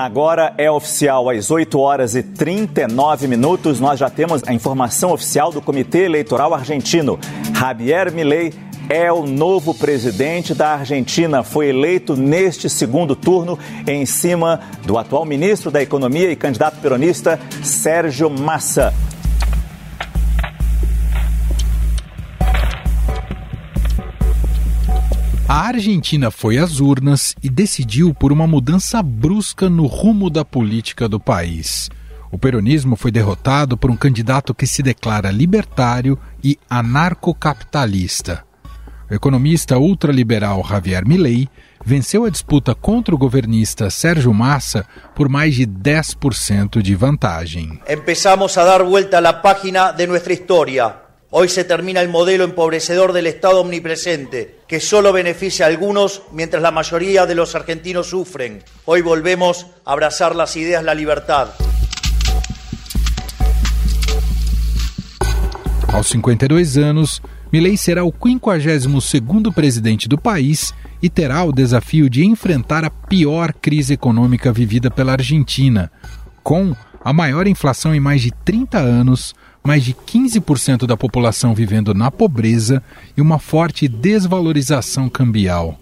Agora 0.00 0.54
é 0.56 0.70
oficial, 0.70 1.28
às 1.28 1.50
8 1.50 1.76
horas 1.76 2.14
e 2.14 2.22
39 2.22 3.26
minutos, 3.26 3.80
nós 3.80 3.98
já 3.98 4.08
temos 4.08 4.44
a 4.46 4.52
informação 4.52 5.10
oficial 5.10 5.50
do 5.50 5.60
Comitê 5.60 6.04
Eleitoral 6.04 6.54
Argentino. 6.54 7.18
Javier 7.52 8.12
Milei 8.12 8.54
é 8.88 9.12
o 9.12 9.26
novo 9.26 9.74
presidente 9.74 10.54
da 10.54 10.74
Argentina. 10.74 11.42
Foi 11.42 11.70
eleito 11.70 12.14
neste 12.14 12.70
segundo 12.70 13.16
turno 13.16 13.58
em 13.88 14.06
cima 14.06 14.60
do 14.86 14.96
atual 14.96 15.24
ministro 15.24 15.68
da 15.68 15.82
Economia 15.82 16.30
e 16.30 16.36
candidato 16.36 16.80
peronista 16.80 17.36
Sérgio 17.64 18.30
Massa. 18.30 18.94
A 25.48 25.68
Argentina 25.68 26.30
foi 26.30 26.58
às 26.58 26.78
urnas 26.78 27.34
e 27.42 27.48
decidiu 27.48 28.12
por 28.12 28.30
uma 28.30 28.46
mudança 28.46 29.02
brusca 29.02 29.70
no 29.70 29.86
rumo 29.86 30.28
da 30.28 30.44
política 30.44 31.08
do 31.08 31.18
país. 31.18 31.88
O 32.30 32.36
peronismo 32.36 32.96
foi 32.96 33.10
derrotado 33.10 33.74
por 33.74 33.90
um 33.90 33.96
candidato 33.96 34.54
que 34.54 34.66
se 34.66 34.82
declara 34.82 35.30
libertário 35.30 36.18
e 36.44 36.58
anarcocapitalista. 36.68 38.44
O 39.10 39.14
economista 39.14 39.78
ultraliberal 39.78 40.62
Javier 40.68 41.08
Milei 41.08 41.48
venceu 41.82 42.26
a 42.26 42.30
disputa 42.30 42.74
contra 42.74 43.14
o 43.14 43.18
governista 43.18 43.88
Sérgio 43.88 44.34
Massa 44.34 44.84
por 45.14 45.30
mais 45.30 45.54
de 45.54 45.66
10% 45.66 46.82
de 46.82 46.94
vantagem. 46.94 47.80
Empezamos 47.88 48.58
a 48.58 48.64
dar 48.66 48.82
vuelta 48.82 49.18
a 49.18 49.32
página 49.32 49.92
de 49.92 50.06
nossa 50.06 50.30
história. 50.30 51.07
Hoy 51.30 51.50
se 51.50 51.64
termina 51.64 52.00
el 52.00 52.08
modelo 52.08 52.42
empobrecedor 52.44 53.12
del 53.12 53.26
Estado 53.26 53.60
omnipresente, 53.60 54.60
que 54.66 54.80
solo 54.80 55.12
beneficia 55.12 55.66
a 55.66 55.68
algunos 55.68 56.22
mientras 56.32 56.62
la 56.62 56.70
mayoría 56.70 57.26
de 57.26 57.34
los 57.34 57.54
argentinos 57.54 58.06
sufren. 58.06 58.62
Hoy 58.86 59.02
volvemos 59.02 59.66
a 59.84 59.92
abrazar 59.92 60.34
las 60.34 60.56
ideas, 60.56 60.82
la 60.82 60.94
libertad. 60.94 61.48
Aos 65.88 66.06
52 66.06 66.78
anos, 66.78 67.20
Milei 67.52 67.76
será 67.76 68.04
o 68.04 68.12
52º 68.12 69.52
presidente 69.52 70.08
do 70.08 70.16
país 70.16 70.72
e 71.02 71.10
terá 71.10 71.44
o 71.44 71.52
desafio 71.52 72.08
de 72.08 72.24
enfrentar 72.24 72.86
a 72.86 72.90
pior 72.90 73.52
crise 73.52 73.92
econômica 73.92 74.50
vivida 74.50 74.90
pela 74.90 75.12
Argentina, 75.12 75.92
com 76.42 76.74
a 77.04 77.12
maior 77.12 77.46
inflação 77.46 77.94
em 77.94 78.00
mais 78.00 78.22
de 78.22 78.30
30 78.44 78.78
anos, 78.78 79.34
mais 79.64 79.84
de 79.84 79.94
15% 79.94 80.86
da 80.86 80.96
população 80.96 81.54
vivendo 81.54 81.94
na 81.94 82.10
pobreza 82.10 82.82
e 83.16 83.20
uma 83.20 83.38
forte 83.38 83.86
desvalorização 83.86 85.08
cambial. 85.08 85.78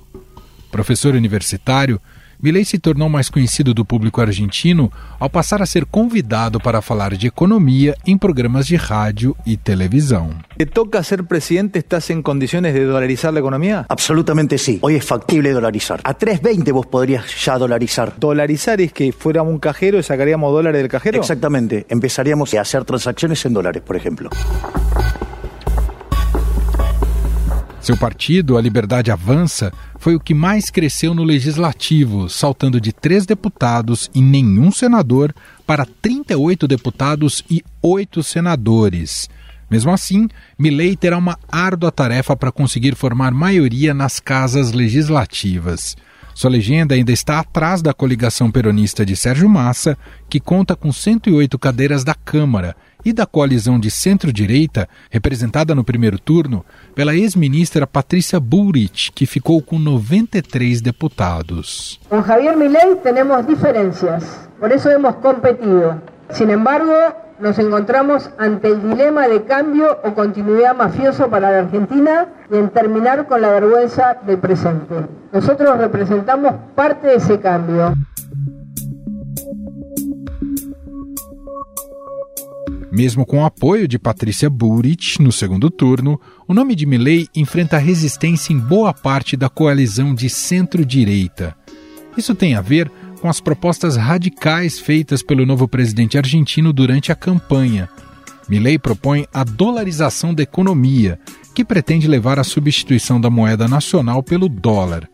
Professor 0.71 1.15
universitário, 1.15 2.01
Milei 2.42 2.65
se 2.65 2.79
tornou 2.79 3.09
mais 3.09 3.31
conhecido 3.31 3.73
do 3.73 3.84
público 3.84 4.20
argentino 4.20 4.92
ao 5.19 5.31
passar 5.31 5.62
a 5.62 5.67
ser 5.67 5.87
convidado 5.87 6.61
para 6.61 6.83
falar 6.83 7.17
de 7.17 7.27
economia 7.27 7.97
em 8.06 8.19
programas 8.19 8.67
de 8.67 8.77
rádio 8.77 9.34
e 9.47 9.56
televisão. 9.56 10.31
¿Te 10.56 10.67
toca 10.67 11.03
ser 11.03 11.25
presidente? 11.25 11.78
¿Estás 11.78 12.11
en 12.11 12.23
condiciones 12.23 12.75
de 12.75 12.84
dolarizar 12.84 13.33
la 13.33 13.41
economía? 13.41 13.87
Absolutamente 13.89 14.59
sí. 14.59 14.78
Hoy 14.83 14.97
es 14.97 15.05
factible 15.05 15.53
dolarizar. 15.53 16.01
A 16.05 16.17
3.20 16.17 16.73
vos 16.73 16.87
podrías 16.87 17.25
ya 17.45 17.59
dolarizar. 17.59 18.15
¿Dolarizar 18.19 18.81
es 18.81 18.93
que 18.93 19.12
fuéramos 19.12 19.53
un 19.53 19.59
cajero 19.59 19.98
y 19.98 20.03
sacaríamos 20.03 20.53
dólares 20.53 20.83
del 20.83 20.91
cajero? 20.91 21.19
Exactamente. 21.19 21.87
Empezaríamos 21.89 22.53
a 22.55 22.61
hacer 22.61 22.84
transacciones 22.84 23.45
en 23.47 23.55
dólares, 23.55 23.83
por 23.83 23.97
ejemplo. 23.97 24.31
Seu 27.87 27.97
partido, 27.97 28.59
a 28.59 28.61
Liberdade 28.61 29.12
Avança, 29.12 29.73
foi 29.97 30.17
o 30.17 30.19
que 30.19 30.34
mais 30.34 30.70
cresceu 30.70 31.15
no 31.15 31.23
legislativo, 31.23 32.28
saltando 32.28 32.81
de 32.81 32.93
três 32.93 33.25
deputados 33.25 34.11
e 34.12 34.20
nenhum 34.20 34.73
senador 34.73 35.33
para 35.65 35.87
38 36.03 36.67
deputados 36.67 37.45
e 37.48 37.62
oito 37.81 38.25
senadores. 38.25 39.31
Mesmo 39.70 39.93
assim, 39.93 40.27
Milley 40.59 40.97
terá 40.97 41.17
uma 41.17 41.39
árdua 41.48 41.93
tarefa 41.93 42.34
para 42.34 42.50
conseguir 42.50 42.97
formar 42.97 43.31
maioria 43.31 43.94
nas 43.94 44.19
casas 44.19 44.72
legislativas. 44.72 45.97
Sua 46.34 46.50
legenda 46.50 46.97
ainda 46.97 47.12
está 47.12 47.38
atrás 47.38 47.82
da 47.82 47.94
coligação 47.94 48.50
peronista 48.50 49.06
de 49.06 49.15
Sérgio 49.15 49.49
Massa, 49.49 49.97
que 50.28 50.41
conta 50.41 50.75
com 50.75 50.93
108 50.93 51.56
cadeiras 51.56 52.03
da 52.03 52.16
Câmara 52.16 52.75
e 53.06 53.12
da 53.12 53.25
coalizão 53.25 53.78
de 53.78 53.89
centro-direita, 53.89 54.89
representada 55.09 55.77
no 55.77 55.84
primeiro 55.84 56.19
turno 56.19 56.65
pela 56.93 57.15
ex-ministra 57.15 57.87
Patrícia 57.87 58.41
Bullrich, 58.41 59.12
que 59.12 59.27
ficou 59.27 59.62
com 59.62 59.78
93 59.78 60.81
deputados. 60.81 62.00
Com 62.11 62.21
Javier 62.21 62.56
Milei 62.56 62.97
temos 62.97 63.47
diferenças, 63.47 64.49
por 64.59 64.72
isso 64.72 64.89
hemos 64.89 65.15
competido. 65.17 66.03
Sin 66.31 66.50
embargo, 66.50 66.93
nos 67.39 67.56
encontramos 67.61 68.28
ante 68.39 68.72
el 68.72 68.83
dilema 68.83 69.28
de 69.28 69.44
cambio 69.44 69.99
o 70.03 70.12
continuidad 70.12 70.75
mafioso 70.75 71.28
para 71.31 71.53
la 71.53 71.59
Argentina 71.61 72.27
y 72.50 72.56
en 72.56 72.71
terminar 72.71 73.28
con 73.28 73.41
la 73.41 73.50
vergüenza 73.50 74.17
del 74.27 74.38
presente. 74.38 75.06
Nosotros 75.33 75.78
representamos 75.78 76.55
parte 76.75 77.06
de 77.06 77.15
ese 77.15 77.38
cambio. 77.38 77.94
Mesmo 82.97 83.27
com 83.27 83.43
o 83.43 83.45
apoio 83.45 83.87
de 83.87 83.99
Patrícia 83.99 84.49
Burich 84.49 85.21
no 85.21 85.31
segundo 85.31 85.69
turno, 85.69 86.19
o 86.49 86.55
nome 86.55 86.75
de 86.75 86.87
Milley 86.87 87.29
enfrenta 87.37 87.77
resistência 87.77 88.55
em 88.55 88.59
boa 88.59 88.91
parte 88.95 89.37
da 89.37 89.51
coalizão 89.51 90.15
de 90.15 90.31
centro-direita. 90.31 91.55
Isso 92.17 92.35
tem 92.35 92.55
a 92.55 92.62
ver 92.62 92.91
com 93.21 93.29
as 93.29 93.39
propostas 93.39 93.97
radicais 93.97 94.79
feitas 94.79 95.23
pelo 95.23 95.45
novo 95.45 95.69
presidente 95.69 96.17
argentino 96.17 96.73
durante 96.73 97.12
a 97.12 97.15
campanha. 97.15 97.87
Milley 98.49 98.79
propõe 98.79 99.27
a 99.31 99.45
dolarização 99.45 100.33
da 100.33 100.43
economia, 100.43 101.21
que 101.55 101.67
pretende 101.67 102.09
levar 102.09 102.39
à 102.39 102.45
substituição 102.45 103.21
da 103.21 103.29
moeda 103.29 103.69
nacional 103.69 104.23
pelo 104.23 104.49
dólar. 104.49 105.06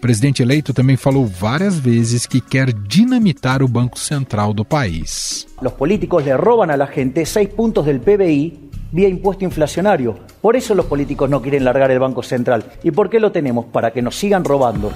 O 0.00 0.08
presidente 0.10 0.42
eleito 0.42 0.72
também 0.72 0.96
falou 0.96 1.26
várias 1.26 1.78
vezes 1.78 2.24
que 2.24 2.40
quer 2.40 2.72
dinamitar 2.72 3.62
o 3.62 3.68
Banco 3.68 3.98
Central 3.98 4.54
do 4.54 4.64
país. 4.64 5.46
Os 5.60 5.72
políticos 5.74 6.24
le 6.24 6.34
roban 6.38 6.70
a 6.70 6.76
la 6.78 6.86
gente 6.86 7.26
6 7.26 7.50
pontos 7.50 7.84
del 7.84 8.00
PBI 8.00 8.70
vía 8.90 9.10
impuesto 9.10 9.44
inflacionario. 9.44 10.16
Por 10.40 10.56
eso 10.56 10.74
los 10.74 10.86
políticos 10.86 11.28
no 11.28 11.42
quieren 11.42 11.64
largar 11.64 11.90
el 11.90 11.98
Banco 11.98 12.22
Central. 12.22 12.64
¿Y 12.82 12.92
por 12.92 13.10
qué 13.10 13.20
lo 13.20 13.30
tenemos? 13.30 13.66
Para 13.66 13.92
que 13.92 14.00
nos 14.00 14.16
sigan 14.16 14.42
robando. 14.42 14.90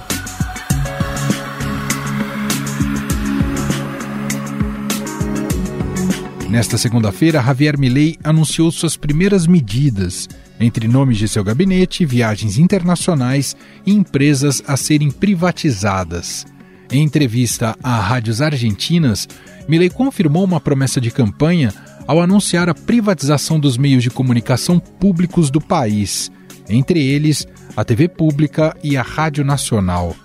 Nesta 6.49 6.79
segunda-feira, 6.79 7.43
Javier 7.43 7.77
Milei 7.77 8.17
anunciou 8.23 8.71
suas 8.71 8.97
primeiras 8.97 9.45
medidas, 9.45 10.27
entre 10.59 10.87
nomes 10.87 11.17
de 11.17 11.27
seu 11.27 11.43
gabinete, 11.43 12.05
viagens 12.05 12.57
internacionais 12.57 13.55
e 13.85 13.93
empresas 13.93 14.63
a 14.67 14.77
serem 14.77 15.11
privatizadas. 15.11 16.45
Em 16.91 17.03
entrevista 17.03 17.75
a 17.83 17.99
rádios 17.99 18.41
argentinas, 18.41 19.27
Milei 19.67 19.89
confirmou 19.89 20.43
uma 20.43 20.61
promessa 20.61 21.01
de 21.01 21.11
campanha 21.11 21.73
ao 22.07 22.21
anunciar 22.21 22.69
a 22.69 22.75
privatização 22.75 23.59
dos 23.59 23.77
meios 23.77 24.03
de 24.03 24.09
comunicação 24.09 24.79
públicos 24.79 25.49
do 25.49 25.59
país, 25.59 26.31
entre 26.69 27.03
eles 27.03 27.47
a 27.75 27.83
TV 27.83 28.07
Pública 28.07 28.75
e 28.83 28.95
a 28.95 29.01
Rádio 29.01 29.43
Nacional. 29.43 30.15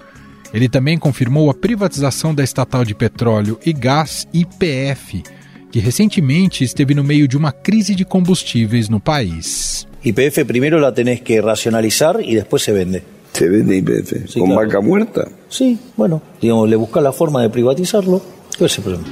Ele 0.52 0.68
também 0.68 0.98
confirmou 0.98 1.48
a 1.48 1.54
privatização 1.54 2.34
da 2.34 2.44
estatal 2.44 2.84
de 2.84 2.94
petróleo 2.94 3.58
e 3.64 3.72
gás 3.72 4.26
IPF, 4.32 5.22
que 5.70 5.78
recentemente 5.78 6.64
esteve 6.64 6.94
no 6.94 7.04
meio 7.04 7.28
de 7.28 7.36
uma 7.36 7.52
crise 7.52 7.94
de 7.94 8.04
combustíveis 8.04 8.88
no 8.88 9.00
país. 9.00 9.86
IPF 10.02 10.44
primeiro 10.46 10.78
la 10.80 10.92
tenés 10.94 11.20
que 11.20 11.40
racionalizar 11.40 12.20
e 12.20 12.34
depois 12.34 12.62
se 12.62 12.72
vende. 12.72 13.02
¿Se 13.32 13.48
vende 13.48 13.76
IPF? 13.76 14.28
Sí, 14.28 14.40
¿Con 14.40 14.50
claro. 14.50 14.66
vaca 14.66 14.80
muerta? 14.80 15.28
Sí, 15.48 15.78
bueno, 15.96 16.22
digamos, 16.40 16.68
le 16.68 16.76
busca 16.76 17.00
la 17.00 17.12
forma 17.12 17.42
de 17.42 17.50
privatizarlo. 17.50 18.22
¿Cuál 18.56 18.70
es 18.70 18.78
el 18.78 18.84
problema? 18.84 19.04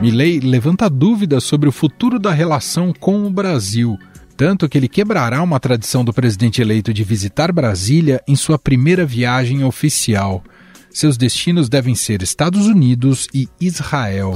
Milley 0.00 0.40
levanta 0.40 0.88
dúvidas 0.88 1.44
sobre 1.44 1.68
o 1.68 1.72
futuro 1.72 2.18
da 2.18 2.30
relação 2.32 2.92
com 2.98 3.26
o 3.26 3.30
Brasil, 3.30 3.98
tanto 4.36 4.68
que 4.68 4.78
ele 4.78 4.88
quebrará 4.88 5.42
uma 5.42 5.60
tradição 5.60 6.02
do 6.04 6.12
presidente 6.12 6.62
eleito 6.62 6.92
de 6.92 7.04
visitar 7.04 7.52
Brasília 7.52 8.22
em 8.26 8.34
sua 8.34 8.58
primeira 8.58 9.04
viagem 9.04 9.62
oficial. 9.62 10.42
Seus 10.90 11.16
destinos 11.16 11.68
devem 11.68 11.94
ser 11.94 12.22
Estados 12.22 12.66
Unidos 12.66 13.28
e 13.34 13.46
Israel. 13.60 14.32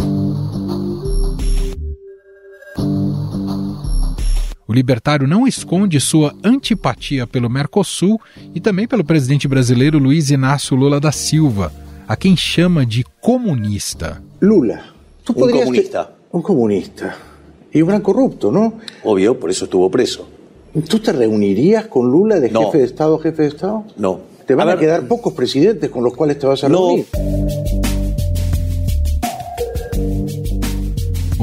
O 4.74 4.82
libertário 4.84 5.28
não 5.28 5.46
esconde 5.46 6.00
sua 6.00 6.34
antipatia 6.42 7.28
pelo 7.28 7.48
Mercosul 7.48 8.20
e 8.52 8.58
também 8.60 8.88
pelo 8.88 9.04
presidente 9.04 9.46
brasileiro 9.46 10.00
Luiz 10.00 10.32
Inácio 10.32 10.74
Lula 10.76 10.98
da 10.98 11.12
Silva, 11.12 11.72
a 12.08 12.16
quem 12.16 12.36
chama 12.36 12.84
de 12.84 13.04
comunista. 13.20 14.20
Lula. 14.40 14.80
Tú 15.24 15.32
Un 15.32 15.38
podrías 15.38 15.60
comunista. 15.66 16.10
un 16.32 16.42
comunista. 16.42 17.16
Y 17.72 17.82
un 17.82 17.88
gran 17.88 18.00
corrupto, 18.00 18.50
¿no? 18.50 18.80
Obvio, 19.04 19.38
por 19.38 19.48
eso 19.48 19.66
estuvo 19.66 19.88
preso. 19.92 20.28
¿Tú 20.88 20.98
te 20.98 21.12
reunirías 21.12 21.86
con 21.86 22.10
Lula 22.10 22.40
de 22.40 22.50
No. 22.50 22.62
jefe 22.64 22.78
de 22.78 22.84
Estado 22.84 23.14
a 23.14 23.22
jefe 23.22 23.42
de 23.42 23.48
Estado? 23.50 23.84
No, 23.96 24.22
Te 24.44 24.56
van 24.56 24.68
a, 24.70 24.72
a 24.72 24.76
quedar 24.76 25.06
pocos 25.06 25.34
presidentes 25.34 25.88
con 25.88 26.02
los 26.02 26.14
cuales 26.16 26.36
te 26.40 26.48
vas 26.48 26.64
a 26.64 26.68
reunir. 26.68 27.06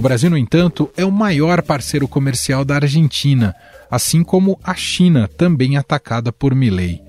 O 0.02 0.10
Brasil, 0.12 0.32
no 0.32 0.38
entanto, 0.38 0.90
é 0.98 1.06
o 1.06 1.12
maior 1.12 1.62
parceiro 1.62 2.08
comercial 2.08 2.66
da 2.66 2.74
Argentina, 2.74 3.54
assim 3.88 4.24
como 4.24 4.60
a 4.64 4.74
China, 4.74 5.28
também 5.28 5.78
atacada 5.78 6.34
por 6.34 6.56
Milei. 6.56 7.04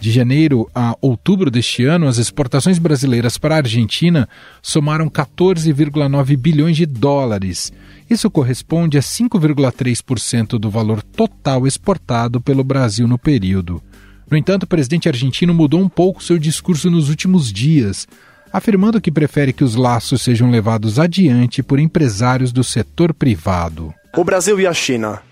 De 0.00 0.10
janeiro 0.10 0.68
a 0.74 0.96
outubro 1.00 1.52
deste 1.52 1.84
ano, 1.84 2.08
as 2.08 2.18
exportações 2.18 2.80
brasileiras 2.80 3.38
para 3.38 3.54
a 3.54 3.58
Argentina 3.58 4.28
somaram 4.60 5.08
14,9 5.08 6.36
bilhões 6.36 6.76
de 6.76 6.84
dólares. 6.84 7.72
Isso 8.10 8.28
corresponde 8.28 8.98
a 8.98 9.02
5,3% 9.02 10.58
do 10.58 10.68
valor 10.68 11.00
total 11.00 11.64
exportado 11.64 12.40
pelo 12.40 12.64
Brasil 12.64 13.06
no 13.06 13.18
período. 13.18 13.80
No 14.28 14.36
entanto, 14.36 14.64
o 14.64 14.66
presidente 14.66 15.08
argentino 15.08 15.54
mudou 15.54 15.80
um 15.80 15.88
pouco 15.88 16.24
seu 16.24 16.40
discurso 16.40 16.90
nos 16.90 17.08
últimos 17.08 17.52
dias, 17.52 18.08
afirmando 18.52 19.00
que 19.00 19.10
prefere 19.10 19.52
que 19.52 19.64
os 19.64 19.74
laços 19.74 20.22
sejam 20.22 20.50
levados 20.50 20.98
adiante 20.98 21.62
por 21.62 21.78
empresários 21.78 22.52
do 22.52 22.62
setor 22.62 23.14
privado. 23.14 23.94
O 24.14 24.24
Brasil 24.24 24.60
e 24.60 24.66
a 24.66 24.74
China. 24.74 25.22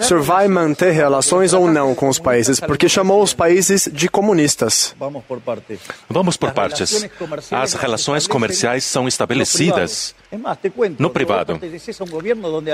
O 0.00 0.02
senhor 0.02 0.22
vai 0.22 0.48
manter 0.48 0.92
relações 0.92 1.52
ou 1.52 1.70
não 1.70 1.94
com 1.94 2.08
os 2.08 2.18
países? 2.18 2.58
Porque 2.58 2.88
chamou 2.88 3.22
os 3.22 3.34
países 3.34 3.86
de 3.92 4.08
comunistas. 4.08 4.96
Vamos 4.98 6.36
por 6.38 6.52
partes. 6.52 7.06
As 7.50 7.74
relações 7.74 8.26
comerciais 8.26 8.84
são 8.84 9.06
estabelecidas 9.06 10.14
no 10.98 11.10
privado. 11.10 11.60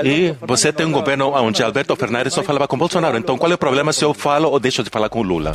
E 0.05 0.33
você 0.47 0.71
tem 0.71 0.85
um 0.85 0.91
governo 0.91 1.31
onde 1.31 1.61
Alberto 1.61 1.93
Fernandes 1.97 2.33
só 2.33 2.41
falava 2.41 2.65
com 2.65 2.77
Bolsonaro. 2.77 3.17
Então 3.17 3.37
qual 3.37 3.51
é 3.51 3.55
o 3.55 3.57
problema 3.57 3.91
se 3.91 4.05
eu 4.05 4.13
falo 4.13 4.49
ou 4.49 4.57
deixo 4.57 4.83
de 4.83 4.89
falar 4.89 5.09
com 5.09 5.21
Lula? 5.21 5.53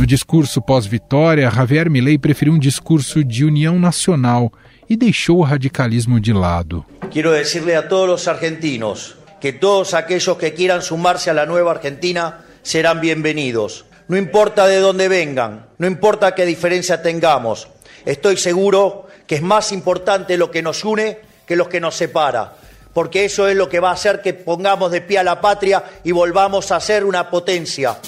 No 0.00 0.06
discurso 0.06 0.62
pós-vitória, 0.62 1.50
Javier 1.50 1.90
Milei 1.90 2.16
preferiu 2.16 2.54
um 2.54 2.58
discurso 2.58 3.22
de 3.22 3.44
união 3.44 3.78
nacional 3.78 4.50
e 4.88 4.96
dejó 4.96 5.44
el 5.44 5.50
radicalismo 5.50 6.18
de 6.18 6.32
lado. 6.32 6.86
Quiero 7.12 7.32
decirle 7.32 7.76
a 7.76 7.86
todos 7.86 8.08
los 8.08 8.26
argentinos 8.26 9.16
que 9.42 9.52
todos 9.52 9.92
aquellos 9.92 10.38
que 10.38 10.54
quieran 10.54 10.80
sumarse 10.80 11.28
a 11.28 11.34
la 11.34 11.44
nueva 11.44 11.72
Argentina 11.72 12.46
serán 12.62 13.02
bienvenidos. 13.02 13.84
No 14.08 14.16
importa 14.16 14.66
de 14.66 14.78
dónde 14.78 15.06
vengan, 15.08 15.66
no 15.76 15.86
importa 15.86 16.34
qué 16.34 16.46
diferencia 16.46 17.02
tengamos, 17.02 17.68
estoy 18.06 18.38
seguro 18.38 19.06
que 19.26 19.34
es 19.34 19.42
más 19.42 19.70
importante 19.70 20.38
lo 20.38 20.50
que 20.50 20.62
nos 20.62 20.82
une 20.82 21.18
que 21.46 21.56
lo 21.56 21.68
que 21.68 21.78
nos 21.78 21.94
separa, 21.94 22.54
porque 22.94 23.26
eso 23.26 23.48
es 23.48 23.54
lo 23.54 23.68
que 23.68 23.80
va 23.80 23.90
a 23.90 24.00
hacer 24.00 24.22
que 24.22 24.32
pongamos 24.32 24.92
de 24.92 25.02
pie 25.02 25.18
a 25.18 25.22
la 25.22 25.42
patria 25.42 25.84
y 26.04 26.12
volvamos 26.12 26.72
a 26.72 26.80
ser 26.80 27.04
una 27.04 27.28
potencia. 27.28 27.98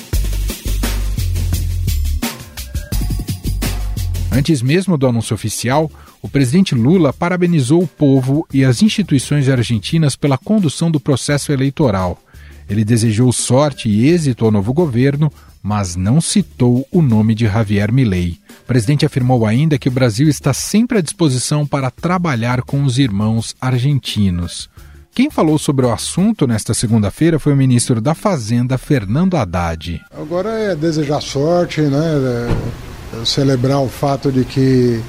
Antes 4.35 4.63
mesmo 4.63 4.97
do 4.97 5.07
anúncio 5.07 5.35
oficial, 5.35 5.91
o 6.23 6.29
presidente 6.29 6.75
Lula 6.75 7.13
parabenizou 7.13 7.83
o 7.83 7.87
povo 7.87 8.47
e 8.51 8.65
as 8.65 8.81
instituições 8.81 9.47
argentinas 9.47 10.17
pela 10.17 10.39
condução 10.39 10.91
do 10.91 10.99
processo 10.99 11.53
eleitoral. 11.53 12.19
Ele 12.67 12.83
desejou 12.83 13.31
sorte 13.31 13.91
e 13.91 14.09
êxito 14.09 14.47
ao 14.47 14.51
novo 14.51 14.73
governo, 14.73 15.31
mas 15.63 15.97
não 15.97 16.19
citou 16.19 16.89
o 16.91 17.03
nome 17.03 17.35
de 17.35 17.45
Javier 17.45 17.93
Milei. 17.93 18.39
O 18.63 18.67
presidente 18.67 19.05
afirmou 19.05 19.45
ainda 19.45 19.79
que 19.79 19.89
o 19.89 19.93
Brasil 19.93 20.27
está 20.29 20.55
sempre 20.55 20.97
à 20.97 21.01
disposição 21.03 21.67
para 21.67 21.91
trabalhar 21.91 22.63
com 22.63 22.85
os 22.85 22.99
irmãos 22.99 23.55
argentinos. 23.61 24.71
Quem 25.15 25.31
falou 25.31 25.59
sobre 25.59 25.85
o 25.85 25.93
assunto 25.93 26.47
nesta 26.47 26.73
segunda-feira 26.73 27.39
foi 27.39 27.53
o 27.53 27.57
ministro 27.57 28.01
da 28.01 28.15
Fazenda, 28.15 28.79
Fernando 28.79 29.37
Haddad. 29.37 30.01
Agora 30.11 30.49
é 30.59 30.75
desejar 30.75 31.21
sorte, 31.21 31.83
né? 31.83 32.49
É 32.49 32.92
celebrar 33.25 33.81
o 33.81 33.89
fato 33.89 34.31
de 34.31 34.45
que 34.45 35.01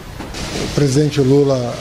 o 0.63 0.75
presidente 0.75 1.19
Lula 1.21 1.75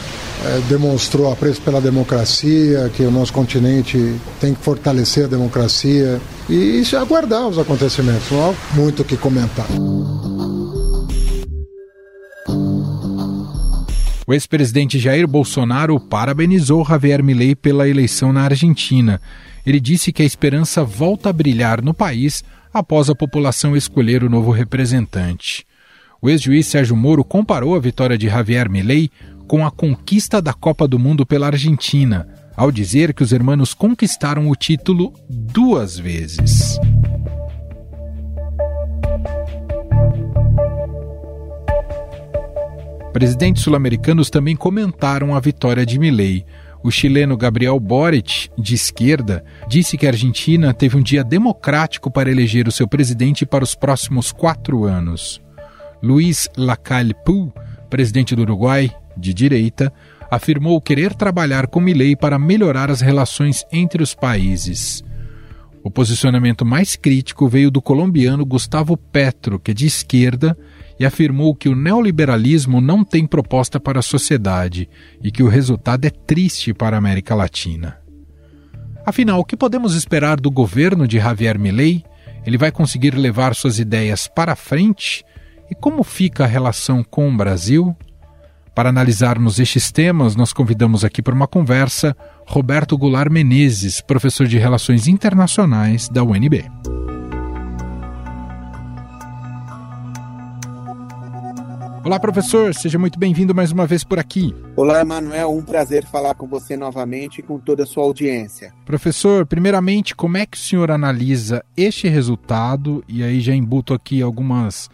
é, 0.44 0.60
demonstrou 0.68 1.30
apreço 1.30 1.60
pela 1.60 1.80
democracia, 1.80 2.90
que 2.96 3.02
o 3.02 3.10
nosso 3.10 3.32
continente 3.32 4.14
tem 4.40 4.54
que 4.54 4.60
fortalecer 4.60 5.26
a 5.26 5.28
democracia 5.28 6.20
e 6.48 6.80
isso 6.80 6.96
é 6.96 6.98
aguardar 6.98 7.46
os 7.46 7.58
acontecimentos, 7.58 8.30
não 8.30 8.50
há 8.50 8.54
muito 8.74 9.02
o 9.02 9.04
que 9.04 9.16
comentar. 9.16 9.66
O 14.26 14.32
ex-presidente 14.32 14.98
Jair 14.98 15.26
Bolsonaro 15.26 16.00
parabenizou 16.00 16.84
Javier 16.84 17.22
Milei 17.22 17.54
pela 17.54 17.88
eleição 17.88 18.32
na 18.32 18.42
Argentina. 18.42 19.20
Ele 19.66 19.78
disse 19.78 20.12
que 20.12 20.22
a 20.22 20.26
esperança 20.26 20.82
volta 20.82 21.28
a 21.28 21.32
brilhar 21.32 21.82
no 21.82 21.92
país 21.92 22.42
após 22.72 23.10
a 23.10 23.14
população 23.14 23.76
escolher 23.76 24.24
o 24.24 24.30
novo 24.30 24.50
representante. 24.50 25.66
O 26.24 26.30
ex-juiz 26.30 26.68
Sérgio 26.68 26.94
Moro 26.94 27.24
comparou 27.24 27.74
a 27.74 27.80
vitória 27.80 28.16
de 28.16 28.28
Javier 28.28 28.70
Milei 28.70 29.10
com 29.48 29.66
a 29.66 29.72
conquista 29.72 30.40
da 30.40 30.52
Copa 30.52 30.86
do 30.86 30.96
Mundo 30.96 31.26
pela 31.26 31.48
Argentina, 31.48 32.28
ao 32.56 32.70
dizer 32.70 33.12
que 33.12 33.24
os 33.24 33.32
hermanos 33.32 33.74
conquistaram 33.74 34.48
o 34.48 34.54
título 34.54 35.12
duas 35.28 35.98
vezes. 35.98 36.78
Presidentes 43.12 43.64
sul-americanos 43.64 44.30
também 44.30 44.54
comentaram 44.54 45.34
a 45.34 45.40
vitória 45.40 45.84
de 45.84 45.98
Milei. 45.98 46.46
O 46.84 46.90
chileno 46.92 47.36
Gabriel 47.36 47.80
Boric, 47.80 48.48
de 48.56 48.76
esquerda, 48.76 49.44
disse 49.66 49.98
que 49.98 50.06
a 50.06 50.10
Argentina 50.10 50.72
teve 50.72 50.96
um 50.96 51.02
dia 51.02 51.24
democrático 51.24 52.12
para 52.12 52.30
eleger 52.30 52.68
o 52.68 52.72
seu 52.72 52.86
presidente 52.86 53.44
para 53.44 53.64
os 53.64 53.74
próximos 53.74 54.30
quatro 54.30 54.84
anos. 54.84 55.41
Luiz 56.02 56.48
Lacalle 56.56 57.14
Pou, 57.24 57.52
presidente 57.88 58.34
do 58.34 58.42
Uruguai, 58.42 58.90
de 59.16 59.32
direita, 59.32 59.92
afirmou 60.30 60.80
querer 60.80 61.14
trabalhar 61.14 61.66
com 61.66 61.80
Milei 61.80 62.16
para 62.16 62.38
melhorar 62.38 62.90
as 62.90 63.00
relações 63.00 63.64
entre 63.70 64.02
os 64.02 64.14
países. 64.14 65.04
O 65.84 65.90
posicionamento 65.90 66.64
mais 66.64 66.96
crítico 66.96 67.48
veio 67.48 67.70
do 67.70 67.82
colombiano 67.82 68.46
Gustavo 68.46 68.96
Petro, 68.96 69.58
que 69.58 69.72
é 69.72 69.74
de 69.74 69.86
esquerda, 69.86 70.56
e 70.98 71.04
afirmou 71.04 71.54
que 71.54 71.68
o 71.68 71.74
neoliberalismo 71.74 72.80
não 72.80 73.04
tem 73.04 73.26
proposta 73.26 73.78
para 73.78 73.98
a 73.98 74.02
sociedade 74.02 74.88
e 75.22 75.30
que 75.30 75.42
o 75.42 75.48
resultado 75.48 76.04
é 76.04 76.10
triste 76.10 76.72
para 76.72 76.96
a 76.96 76.98
América 76.98 77.34
Latina. 77.34 77.98
Afinal, 79.04 79.40
o 79.40 79.44
que 79.44 79.56
podemos 79.56 79.94
esperar 79.94 80.40
do 80.40 80.50
governo 80.50 81.08
de 81.08 81.18
Javier 81.18 81.58
Milei? 81.58 82.04
Ele 82.46 82.56
vai 82.56 82.70
conseguir 82.70 83.14
levar 83.14 83.54
suas 83.54 83.78
ideias 83.78 84.28
para 84.28 84.54
frente 84.54 85.24
e 85.72 85.74
como 85.74 86.04
fica 86.04 86.44
a 86.44 86.46
relação 86.46 87.02
com 87.02 87.30
o 87.30 87.34
Brasil? 87.34 87.96
Para 88.74 88.90
analisarmos 88.90 89.58
estes 89.58 89.90
temas, 89.90 90.36
nós 90.36 90.52
convidamos 90.52 91.02
aqui 91.02 91.22
para 91.22 91.34
uma 91.34 91.48
conversa 91.48 92.14
Roberto 92.46 92.96
Goulart 92.98 93.32
Menezes, 93.32 94.02
professor 94.02 94.46
de 94.46 94.58
Relações 94.58 95.08
Internacionais 95.08 96.10
da 96.10 96.22
UNB. 96.22 96.70
Olá, 102.04 102.20
professor, 102.20 102.74
seja 102.74 102.98
muito 102.98 103.18
bem-vindo 103.18 103.54
mais 103.54 103.72
uma 103.72 103.86
vez 103.86 104.04
por 104.04 104.18
aqui. 104.18 104.54
Olá, 104.76 105.00
Emanuel, 105.00 105.56
um 105.56 105.62
prazer 105.62 106.04
falar 106.04 106.34
com 106.34 106.46
você 106.46 106.76
novamente 106.76 107.38
e 107.38 107.42
com 107.42 107.58
toda 107.58 107.84
a 107.84 107.86
sua 107.86 108.04
audiência. 108.04 108.74
Professor, 108.84 109.46
primeiramente, 109.46 110.14
como 110.14 110.36
é 110.36 110.44
que 110.44 110.58
o 110.58 110.60
senhor 110.60 110.90
analisa 110.90 111.64
este 111.74 112.08
resultado? 112.08 113.02
E 113.08 113.22
aí 113.22 113.40
já 113.40 113.54
embuto 113.54 113.94
aqui 113.94 114.20
algumas 114.20 114.90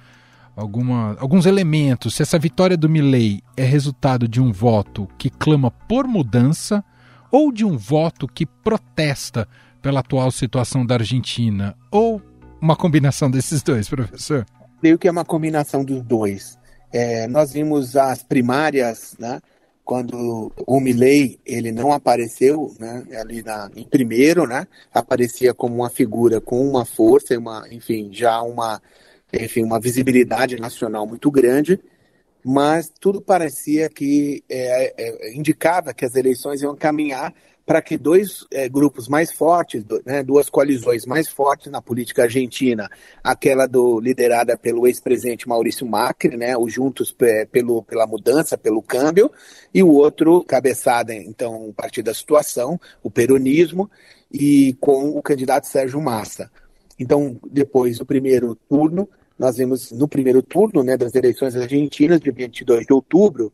alguma, 0.59 1.17
alguns 1.21 1.47
elementos, 1.47 2.17
se 2.17 2.23
essa 2.23 2.38
vitória 2.38 2.77
do 2.77 2.88
Milley 2.88 3.43
é 3.57 3.62
resultado 3.62 4.27
de 4.27 4.41
um 4.41 4.53
voto 4.53 5.09
que 5.17 5.31
clama 5.31 5.71
por 5.71 6.07
mudança 6.09 6.85
ou 7.31 7.53
de 7.53 7.65
um 7.65 7.77
voto 7.77 8.27
que 8.27 8.45
protesta 8.45 9.47
pela 9.81 10.00
atual 10.00 10.31
situação 10.33 10.85
da 10.85 10.97
Argentina, 10.97 11.77
ou 11.91 12.21
uma 12.61 12.75
combinação 12.75 13.31
desses 13.31 13.62
dois, 13.62 13.88
professor? 13.88 14.45
Creio 14.81 14.99
que 14.99 15.07
é 15.07 15.11
uma 15.11 15.25
combinação 15.25 15.85
dos 15.85 16.03
dois. 16.03 16.59
É, 16.93 17.29
nós 17.29 17.53
vimos 17.53 17.95
as 17.95 18.23
primárias, 18.23 19.15
né, 19.19 19.41
quando 19.85 20.53
o 20.67 20.81
Milley 20.81 21.38
ele 21.47 21.71
não 21.71 21.93
apareceu 21.93 22.75
né, 22.81 23.05
ali 23.21 23.43
na, 23.43 23.71
em 23.77 23.85
primeiro, 23.85 24.47
né, 24.47 24.67
aparecia 24.93 25.55
como 25.55 25.77
uma 25.77 25.91
figura 25.91 26.41
com 26.41 26.69
uma 26.69 26.85
força, 26.85 27.38
uma, 27.38 27.65
enfim, 27.71 28.09
já 28.11 28.43
uma 28.43 28.81
enfim, 29.32 29.62
uma 29.62 29.80
visibilidade 29.80 30.56
nacional 30.56 31.06
muito 31.06 31.30
grande, 31.30 31.80
mas 32.44 32.90
tudo 33.00 33.20
parecia 33.20 33.88
que 33.88 34.42
é, 34.49 34.94
é, 34.97 35.37
indicava 35.37 35.92
que 35.92 36.04
as 36.04 36.14
eleições 36.14 36.62
iam 36.62 36.76
caminhar 36.76 37.35
para 37.68 37.82
que 37.82 37.99
dois 37.99 38.47
é, 38.50 38.66
grupos 38.66 39.08
mais 39.08 39.30
fortes, 39.30 39.85
né, 40.06 40.23
duas 40.23 40.49
coalizões 40.49 41.04
mais 41.04 41.28
fortes 41.28 41.70
na 41.70 41.82
política 41.82 42.23
argentina, 42.23 42.88
aquela 43.23 43.66
do 43.66 44.00
liderada 44.00 44.56
pelo 44.56 44.87
ex-presidente 44.87 45.47
Maurício 45.47 45.87
Macri, 45.87 46.35
né, 46.35 46.56
o 46.56 46.66
Juntos 46.66 47.14
pelo, 47.52 47.82
pela 47.82 48.06
Mudança, 48.06 48.56
pelo 48.56 48.80
Câmbio, 48.80 49.30
e 49.75 49.82
o 49.82 49.90
outro 49.92 50.42
cabeçada, 50.44 51.14
então, 51.14 51.68
o 51.68 51.75
Partido 51.75 52.06
da 52.06 52.14
Situação, 52.14 52.80
o 53.02 53.11
peronismo, 53.11 53.90
e 54.32 54.75
com 54.80 55.11
o 55.11 55.20
candidato 55.20 55.66
Sérgio 55.66 56.00
Massa. 56.00 56.50
Então, 56.99 57.38
depois 57.50 57.99
do 57.99 58.07
primeiro 58.07 58.55
turno, 58.69 59.09
nós 59.38 59.57
vimos 59.57 59.93
no 59.93 60.09
primeiro 60.09 60.43
turno 60.43 60.83
né, 60.83 60.97
das 60.97 61.14
eleições 61.14 61.55
argentinas, 61.55 62.21
de 62.21 62.31
22 62.31 62.87
de 62.87 62.93
outubro, 62.93 63.52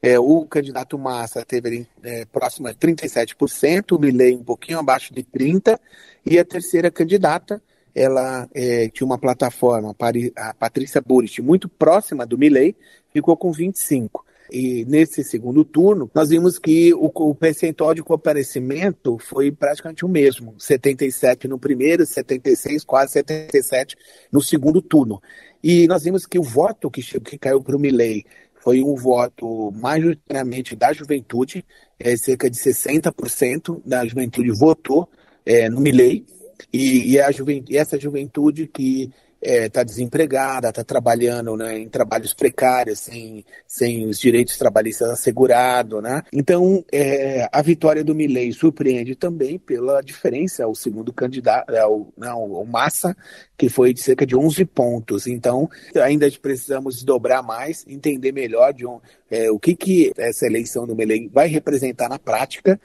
é, 0.00 0.18
o 0.18 0.44
candidato 0.46 0.98
Massa 0.98 1.44
teve 1.44 1.86
é, 2.02 2.24
próximo 2.26 2.68
a 2.68 2.74
37%, 2.74 3.92
o 3.92 3.98
Milley 3.98 4.34
um 4.34 4.44
pouquinho 4.44 4.78
abaixo 4.78 5.12
de 5.12 5.22
30%, 5.22 5.78
e 6.24 6.38
a 6.38 6.44
terceira 6.44 6.90
candidata, 6.90 7.62
ela 7.94 8.48
é, 8.54 8.88
tinha 8.88 9.06
uma 9.06 9.18
plataforma, 9.18 9.94
a 10.36 10.54
Patrícia 10.54 11.00
Burrich, 11.00 11.40
muito 11.40 11.68
próxima 11.68 12.26
do 12.26 12.36
Milley, 12.36 12.76
ficou 13.12 13.36
com 13.36 13.50
25%. 13.52 14.25
E 14.50 14.84
nesse 14.84 15.24
segundo 15.24 15.64
turno, 15.64 16.10
nós 16.14 16.28
vimos 16.28 16.58
que 16.58 16.94
o, 16.94 17.10
o, 17.12 17.34
percentual 17.34 17.94
de 17.94 18.02
comparecimento 18.02 19.18
foi 19.18 19.50
praticamente 19.50 20.04
o 20.04 20.08
mesmo: 20.08 20.54
77 20.58 21.48
no 21.48 21.58
primeiro, 21.58 22.06
76, 22.06 22.84
quase 22.84 23.12
77 23.12 23.96
no 24.30 24.40
segundo 24.40 24.80
turno. 24.80 25.20
E 25.62 25.86
nós 25.86 26.04
vimos 26.04 26.26
que 26.26 26.38
o 26.38 26.42
voto 26.42 26.90
que, 26.90 27.02
que 27.20 27.38
caiu 27.38 27.62
para 27.62 27.76
o 27.76 27.80
Milley 27.80 28.24
foi 28.54 28.82
um 28.82 28.94
voto 28.94 29.72
majoritariamente 29.72 30.74
da 30.74 30.92
juventude, 30.92 31.64
é, 31.98 32.16
cerca 32.16 32.50
de 32.50 32.56
60% 32.56 33.80
da 33.84 34.04
juventude 34.04 34.50
votou 34.50 35.08
é, 35.44 35.68
no 35.68 35.80
Milley, 35.80 36.24
e, 36.72 37.16
e, 37.16 37.32
juventude, 37.32 37.76
essa 37.76 37.98
juventude 37.98 38.66
que 38.66 39.10
está 39.46 39.64
é, 39.64 39.68
tá 39.68 39.82
desempregada, 39.84 40.68
está 40.68 40.82
trabalhando 40.82 41.56
né, 41.56 41.78
em 41.78 41.88
trabalhos 41.88 42.34
precários, 42.34 42.98
sem, 42.98 43.44
sem 43.66 44.06
os 44.06 44.18
direitos 44.18 44.58
trabalhistas 44.58 45.08
assegurados. 45.10 46.02
Né? 46.02 46.22
Então, 46.32 46.84
é, 46.90 47.48
a 47.52 47.62
vitória 47.62 48.02
do 48.02 48.14
Milley 48.14 48.52
surpreende 48.52 49.14
também 49.14 49.58
pela 49.58 50.00
diferença 50.00 50.64
ao 50.64 50.74
segundo 50.74 51.12
candidato, 51.12 51.74
ao, 51.76 52.12
não, 52.16 52.56
ao 52.56 52.64
Massa, 52.64 53.16
que 53.56 53.68
foi 53.68 53.92
de 53.92 54.00
cerca 54.00 54.26
de 54.26 54.36
11 54.36 54.64
pontos. 54.64 55.26
Então, 55.26 55.68
ainda 55.94 56.28
precisamos 56.42 57.04
dobrar 57.04 57.42
mais, 57.42 57.84
entender 57.86 58.32
melhor 58.32 58.74
de 58.74 58.84
um, 58.84 59.00
é, 59.30 59.50
o 59.50 59.58
que, 59.58 59.76
que 59.76 60.12
essa 60.16 60.46
eleição 60.46 60.86
do 60.86 60.96
Milley 60.96 61.30
vai 61.32 61.46
representar 61.46 62.08
na 62.08 62.18
prática 62.18 62.80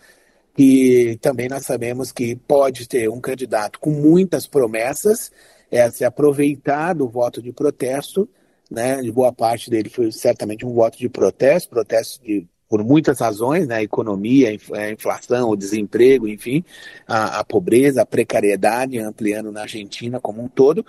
e 0.58 1.18
também 1.22 1.48
nós 1.48 1.65
sabemos 1.65 2.12
que 2.12 2.36
pode 2.36 2.88
ter 2.88 3.10
um 3.10 3.22
candidato 3.22 3.80
com 3.80 3.89
muitas 3.89 4.46
promessas, 4.46 5.32
é 5.72 5.90
se 5.90 6.04
aproveitar 6.04 6.94
do 6.94 7.08
voto 7.08 7.42
de 7.42 7.54
protesto, 7.54 8.30
né? 8.70 9.01
De 9.01 9.12
boa 9.12 9.32
parte 9.32 9.70
dele 9.70 9.90
foi 9.90 10.12
certamente 10.12 10.66
um 10.66 10.74
voto 10.74 10.98
de 10.98 11.08
protesto, 11.10 11.70
protesto 11.70 12.22
de 12.24 12.46
por 12.68 12.84
muitas 12.84 13.20
razões, 13.20 13.68
né? 13.68 13.75
A 13.78 13.84
economia, 13.84 14.50
a 14.50 14.92
inflação, 14.92 15.50
o 15.50 15.56
desemprego, 15.56 16.28
enfim, 16.28 16.63
a, 17.08 17.40
a 17.40 17.44
pobreza, 17.44 18.01
a 18.01 18.06
precariedade 18.06 19.00
ampliando 19.00 19.51
na 19.51 19.62
Argentina 19.62 20.20
como 20.20 20.44
um 20.44 20.48
todo. 20.48 20.86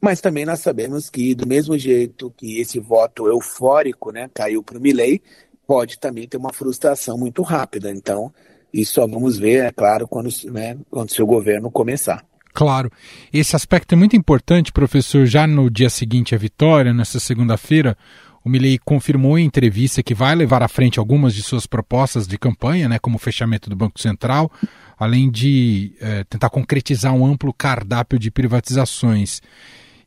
Mas 0.00 0.20
também 0.20 0.46
nós 0.46 0.60
sabemos 0.60 1.10
que, 1.10 1.34
do 1.34 1.46
mesmo 1.46 1.76
jeito 1.76 2.32
que 2.36 2.58
esse 2.58 2.80
voto 2.80 3.28
eufórico 3.28 4.10
né, 4.10 4.30
caiu 4.32 4.62
para 4.62 4.78
o 4.78 4.80
Milley, 4.80 5.20
pode 5.66 5.98
também 5.98 6.26
ter 6.26 6.38
uma 6.38 6.52
frustração 6.52 7.18
muito 7.18 7.42
rápida. 7.42 7.90
Então, 7.90 8.32
isso 8.72 8.94
só 8.94 9.06
vamos 9.06 9.38
ver, 9.38 9.66
é 9.66 9.72
claro, 9.72 10.08
quando, 10.08 10.30
né, 10.46 10.78
quando 10.90 11.12
seu 11.12 11.26
governo 11.26 11.70
começar. 11.70 12.24
Claro. 12.52 12.90
Esse 13.32 13.54
aspecto 13.54 13.92
é 13.92 13.96
muito 13.96 14.16
importante, 14.16 14.72
professor. 14.72 15.26
Já 15.26 15.46
no 15.46 15.70
dia 15.70 15.90
seguinte 15.90 16.34
à 16.34 16.38
vitória, 16.38 16.92
nessa 16.92 17.20
segunda-feira, 17.20 17.96
o 18.44 18.48
Milley 18.48 18.78
confirmou 18.78 19.38
em 19.38 19.44
entrevista 19.44 20.02
que 20.02 20.14
vai 20.14 20.34
levar 20.34 20.62
à 20.62 20.68
frente 20.68 20.98
algumas 20.98 21.34
de 21.34 21.42
suas 21.42 21.66
propostas 21.66 22.26
de 22.26 22.38
campanha, 22.38 22.88
né, 22.88 22.98
como 22.98 23.16
o 23.16 23.18
fechamento 23.20 23.68
do 23.68 23.76
Banco 23.76 24.00
Central, 24.00 24.50
além 24.98 25.30
de 25.30 25.94
é, 26.00 26.24
tentar 26.24 26.50
concretizar 26.50 27.12
um 27.14 27.24
amplo 27.24 27.52
cardápio 27.52 28.18
de 28.18 28.30
privatizações. 28.30 29.40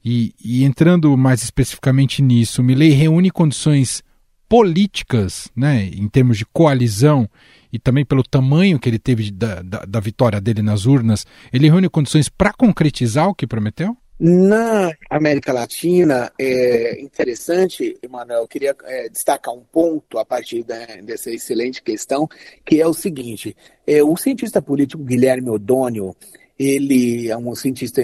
E, 0.04 0.34
e 0.44 0.64
entrando 0.64 1.16
mais 1.16 1.44
especificamente 1.44 2.22
nisso, 2.22 2.62
o 2.62 2.66
Milley 2.66 2.92
reúne 2.92 3.30
condições 3.30 4.04
políticas, 4.50 5.50
né, 5.56 5.86
em 5.86 6.08
termos 6.08 6.38
de 6.38 6.46
coalizão 6.46 7.30
e 7.74 7.80
também 7.80 8.06
pelo 8.06 8.22
tamanho 8.22 8.80
que 8.80 8.88
ele 8.88 9.00
teve 9.00 9.32
da, 9.32 9.64
da, 9.64 9.80
da 9.80 10.00
vitória 10.00 10.40
dele 10.40 10.62
nas 10.62 10.86
urnas, 10.86 11.26
ele 11.52 11.68
reúne 11.68 11.90
condições 11.90 12.30
para 12.30 12.54
concretizar 12.54 13.28
o 13.28 13.34
que 13.34 13.48
prometeu? 13.48 13.98
Na 14.20 14.94
América 15.10 15.52
Latina, 15.52 16.32
é 16.40 17.02
interessante, 17.02 17.98
Emanuel, 18.02 18.42
eu 18.42 18.48
queria 18.48 18.76
é, 18.84 19.10
destacar 19.10 19.54
um 19.54 19.64
ponto 19.64 20.20
a 20.20 20.24
partir 20.24 20.64
da, 20.64 20.86
dessa 21.04 21.32
excelente 21.32 21.82
questão, 21.82 22.30
que 22.64 22.80
é 22.80 22.88
o 22.88 22.94
seguinte: 22.94 23.58
é, 23.88 24.04
o 24.04 24.16
cientista 24.16 24.62
político 24.62 25.04
Guilherme 25.04 25.50
O'Donnell, 25.50 26.16
ele 26.58 27.28
é 27.28 27.36
um 27.36 27.56
cientista 27.56 28.02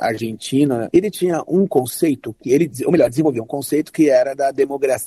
argentino, 0.00 0.88
ele 0.92 1.10
tinha 1.10 1.42
um 1.48 1.66
conceito 1.66 2.34
que 2.40 2.50
ele, 2.50 2.70
ou 2.86 2.92
melhor, 2.92 3.10
desenvolveu 3.10 3.42
um 3.42 3.46
conceito 3.46 3.92
que 3.92 4.08
era 4.08 4.34
da 4.34 4.52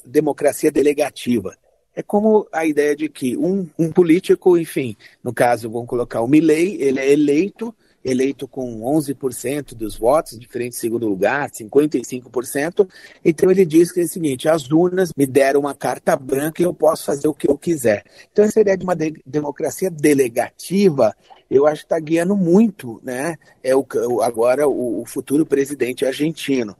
democracia 0.06 0.70
delegativa. 0.70 1.56
É 1.95 2.01
como 2.01 2.48
a 2.51 2.65
ideia 2.65 2.95
de 2.95 3.10
que 3.10 3.36
um, 3.36 3.67
um 3.77 3.91
político, 3.91 4.57
enfim, 4.57 4.95
no 5.24 5.33
caso, 5.33 5.69
vamos 5.69 5.88
colocar 5.88 6.21
o 6.21 6.27
Milley, 6.27 6.81
ele 6.81 7.00
é 7.00 7.12
eleito, 7.12 7.75
eleito 8.03 8.48
com 8.48 8.81
11% 8.81 9.75
dos 9.75 9.98
votos, 9.98 10.39
diferente 10.39 10.75
segundo 10.75 11.07
lugar, 11.07 11.50
55%. 11.51 12.88
Então 13.24 13.51
ele 13.51 13.65
diz 13.65 13.91
que 13.91 14.01
é 14.01 14.03
o 14.03 14.07
seguinte: 14.07 14.50
as 14.50 14.69
urnas 14.71 15.12
me 15.15 15.25
deram 15.25 15.60
uma 15.60 15.75
carta 15.75 16.15
branca 16.15 16.62
e 16.62 16.65
eu 16.65 16.74
posso 16.74 17.05
fazer 17.05 17.27
o 17.27 17.33
que 17.33 17.50
eu 17.50 17.57
quiser. 17.57 18.03
Então 18.31 18.45
essa 18.45 18.62
ideia 18.62 18.77
de 18.77 18.83
uma 18.83 18.95
de 18.95 19.21
democracia 19.25 19.89
delegativa, 19.89 21.15
eu 21.50 21.67
acho 21.67 21.81
que 21.81 21.86
está 21.86 22.00
guiando 22.00 22.36
muito, 22.36 23.00
né? 23.03 23.36
É 23.63 23.75
o, 23.75 23.86
agora 24.21 24.67
o, 24.67 25.01
o 25.01 25.05
futuro 25.05 25.45
presidente 25.45 26.05
argentino. 26.05 26.75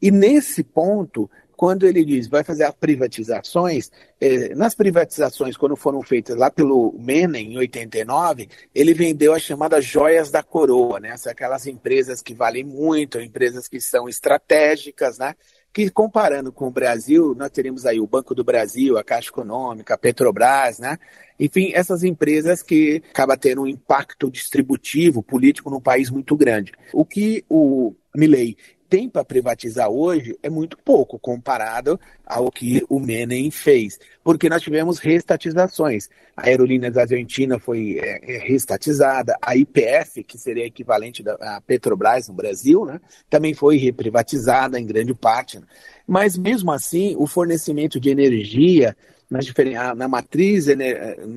E 0.00 0.10
nesse 0.10 0.62
ponto, 0.62 1.30
quando 1.56 1.86
ele 1.86 2.04
diz 2.04 2.28
vai 2.28 2.44
fazer 2.44 2.64
as 2.64 2.74
privatizações, 2.74 3.90
eh, 4.20 4.54
nas 4.54 4.74
privatizações, 4.74 5.56
quando 5.56 5.76
foram 5.76 6.02
feitas 6.02 6.36
lá 6.36 6.50
pelo 6.50 6.94
Menem, 6.98 7.52
em 7.52 7.58
89, 7.58 8.48
ele 8.74 8.94
vendeu 8.94 9.32
as 9.34 9.42
chamadas 9.42 9.84
joias 9.84 10.30
da 10.30 10.42
coroa, 10.42 11.00
né? 11.00 11.14
aquelas 11.26 11.66
empresas 11.66 12.20
que 12.20 12.34
valem 12.34 12.64
muito, 12.64 13.20
empresas 13.20 13.68
que 13.68 13.80
são 13.80 14.08
estratégicas, 14.08 15.18
né? 15.18 15.34
que 15.74 15.90
comparando 15.90 16.52
com 16.52 16.68
o 16.68 16.70
Brasil, 16.70 17.34
nós 17.36 17.50
teríamos 17.50 17.84
aí 17.84 17.98
o 17.98 18.06
Banco 18.06 18.32
do 18.32 18.44
Brasil, 18.44 18.96
a 18.96 19.02
Caixa 19.02 19.30
Econômica, 19.30 19.94
a 19.94 19.98
Petrobras, 19.98 20.78
né? 20.78 20.96
Enfim, 21.38 21.72
essas 21.74 22.04
empresas 22.04 22.62
que 22.62 23.02
acabam 23.10 23.36
tendo 23.36 23.62
um 23.62 23.66
impacto 23.66 24.30
distributivo, 24.30 25.20
político 25.20 25.68
num 25.70 25.80
país 25.80 26.10
muito 26.10 26.36
grande. 26.36 26.72
O 26.92 27.04
que 27.04 27.44
o 27.48 27.92
Milley 28.14 28.56
tem 28.94 29.08
para 29.08 29.24
privatizar 29.24 29.90
hoje 29.90 30.38
é 30.40 30.48
muito 30.48 30.78
pouco 30.78 31.18
comparado 31.18 31.98
ao 32.24 32.48
que 32.48 32.80
o 32.88 33.00
Menem 33.00 33.50
fez, 33.50 33.98
porque 34.22 34.48
nós 34.48 34.62
tivemos 34.62 35.00
restatizações. 35.00 36.08
A 36.36 36.46
Aerolíneas 36.46 36.96
Argentina 36.96 37.58
foi 37.58 37.98
é, 37.98 38.36
é 38.36 38.56
a 39.42 39.56
IPF, 39.56 40.22
que 40.22 40.38
seria 40.38 40.64
equivalente 40.64 41.24
da 41.24 41.60
Petrobras 41.66 42.28
no 42.28 42.34
Brasil, 42.34 42.84
né, 42.84 43.00
também 43.28 43.52
foi 43.52 43.78
reprivatizada 43.78 44.78
em 44.78 44.86
grande 44.86 45.12
parte. 45.12 45.60
Mas 46.06 46.38
mesmo 46.38 46.70
assim, 46.70 47.16
o 47.18 47.26
fornecimento 47.26 47.98
de 47.98 48.10
energia 48.10 48.96
na, 49.30 49.94
na 49.94 50.08
matriz, 50.08 50.66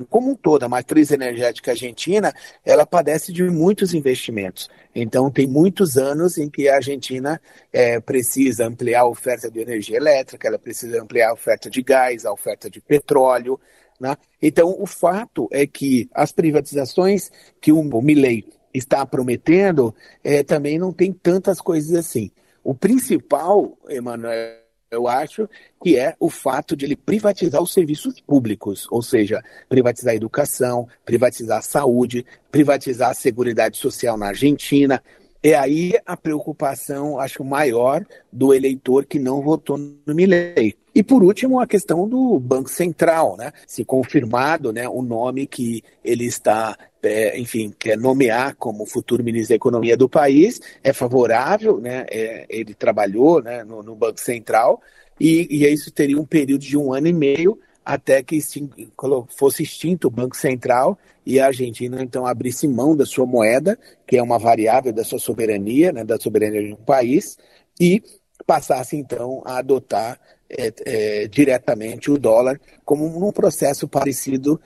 como 0.08 0.30
um 0.30 0.34
todo, 0.34 0.62
a 0.62 0.68
matriz 0.68 1.10
energética 1.10 1.72
argentina, 1.72 2.32
ela 2.64 2.86
padece 2.86 3.32
de 3.32 3.42
muitos 3.44 3.94
investimentos. 3.94 4.68
Então, 4.94 5.30
tem 5.30 5.46
muitos 5.46 5.96
anos 5.96 6.38
em 6.38 6.48
que 6.48 6.68
a 6.68 6.76
Argentina 6.76 7.40
é, 7.72 8.00
precisa 8.00 8.66
ampliar 8.66 9.02
a 9.02 9.08
oferta 9.08 9.50
de 9.50 9.60
energia 9.60 9.96
elétrica, 9.96 10.48
ela 10.48 10.58
precisa 10.58 11.02
ampliar 11.02 11.30
a 11.30 11.34
oferta 11.34 11.70
de 11.70 11.82
gás, 11.82 12.24
a 12.24 12.32
oferta 12.32 12.68
de 12.70 12.80
petróleo. 12.80 13.58
Né? 14.00 14.16
Então, 14.40 14.76
o 14.78 14.86
fato 14.86 15.48
é 15.52 15.66
que 15.66 16.08
as 16.12 16.32
privatizações 16.32 17.30
que 17.60 17.72
o, 17.72 17.80
o 17.80 18.02
Milley 18.02 18.46
está 18.72 19.04
prometendo 19.04 19.94
é, 20.22 20.42
também 20.42 20.78
não 20.78 20.92
tem 20.92 21.12
tantas 21.12 21.60
coisas 21.60 21.94
assim. 21.94 22.30
O 22.62 22.74
principal, 22.74 23.76
Emanuel, 23.88 24.67
eu 24.90 25.06
acho 25.06 25.48
que 25.82 25.98
é 25.98 26.14
o 26.18 26.30
fato 26.30 26.76
de 26.76 26.84
ele 26.84 26.96
privatizar 26.96 27.62
os 27.62 27.72
serviços 27.72 28.20
públicos, 28.20 28.86
ou 28.90 29.02
seja, 29.02 29.42
privatizar 29.68 30.12
a 30.12 30.16
educação, 30.16 30.88
privatizar 31.04 31.58
a 31.58 31.62
saúde, 31.62 32.24
privatizar 32.50 33.10
a 33.10 33.14
seguridade 33.14 33.76
social 33.76 34.16
na 34.16 34.28
Argentina. 34.28 35.02
É 35.42 35.54
aí 35.54 35.94
a 36.04 36.16
preocupação, 36.16 37.18
acho, 37.18 37.44
maior 37.44 38.04
do 38.32 38.52
eleitor 38.52 39.06
que 39.06 39.18
não 39.18 39.40
votou 39.40 39.78
no 39.78 40.14
Milei. 40.14 40.74
E 40.92 41.02
por 41.02 41.22
último, 41.22 41.60
a 41.60 41.66
questão 41.66 42.08
do 42.08 42.40
Banco 42.40 42.68
Central, 42.68 43.36
né? 43.36 43.52
Se 43.66 43.84
confirmado, 43.84 44.72
né, 44.72 44.88
o 44.88 45.00
nome 45.00 45.46
que 45.46 45.84
ele 46.04 46.24
está, 46.24 46.76
é, 47.00 47.38
enfim, 47.38 47.72
quer 47.78 47.96
nomear 47.96 48.56
como 48.56 48.84
futuro 48.84 49.22
ministro 49.22 49.50
da 49.50 49.56
Economia 49.56 49.96
do 49.96 50.08
país, 50.08 50.60
é 50.82 50.92
favorável, 50.92 51.78
né? 51.78 52.04
É, 52.10 52.46
ele 52.48 52.74
trabalhou, 52.74 53.40
né, 53.40 53.62
no, 53.62 53.80
no 53.80 53.94
Banco 53.94 54.20
Central 54.20 54.82
e, 55.20 55.46
e 55.48 55.72
isso 55.72 55.92
teria 55.92 56.20
um 56.20 56.26
período 56.26 56.62
de 56.62 56.76
um 56.76 56.92
ano 56.92 57.06
e 57.06 57.12
meio 57.12 57.58
até 57.84 58.22
que 58.22 58.38
fosse 59.30 59.62
extinto 59.62 60.08
o 60.08 60.10
Banco 60.10 60.36
Central 60.36 60.98
e 61.28 61.38
a 61.38 61.48
Argentina 61.48 62.02
então 62.02 62.26
abrisse 62.26 62.66
mão 62.66 62.96
da 62.96 63.04
sua 63.04 63.26
moeda, 63.26 63.78
que 64.06 64.16
é 64.16 64.22
uma 64.22 64.38
variável 64.38 64.94
da 64.94 65.04
sua 65.04 65.18
soberania, 65.18 65.92
né, 65.92 66.02
da 66.02 66.18
soberania 66.18 66.64
de 66.64 66.72
um 66.72 66.76
país, 66.76 67.36
e 67.78 68.02
passasse 68.46 68.96
então 68.96 69.42
a 69.44 69.58
adotar 69.58 70.18
é, 70.48 70.72
é, 70.86 71.28
diretamente 71.28 72.10
o 72.10 72.18
dólar, 72.18 72.58
como 72.82 73.06
num 73.06 73.30
processo 73.30 73.86
parecido 73.86 74.58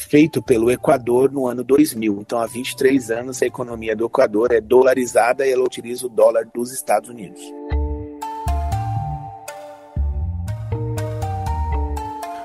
feito 0.00 0.42
pelo 0.42 0.68
Equador 0.68 1.30
no 1.30 1.46
ano 1.46 1.62
2000. 1.62 2.18
Então, 2.22 2.40
há 2.40 2.46
23 2.46 3.12
anos, 3.12 3.40
a 3.40 3.46
economia 3.46 3.94
do 3.94 4.06
Equador 4.06 4.50
é 4.50 4.60
dolarizada 4.60 5.46
e 5.46 5.52
ela 5.52 5.62
utiliza 5.62 6.06
o 6.06 6.08
dólar 6.08 6.44
dos 6.52 6.72
Estados 6.72 7.08
Unidos. 7.08 7.40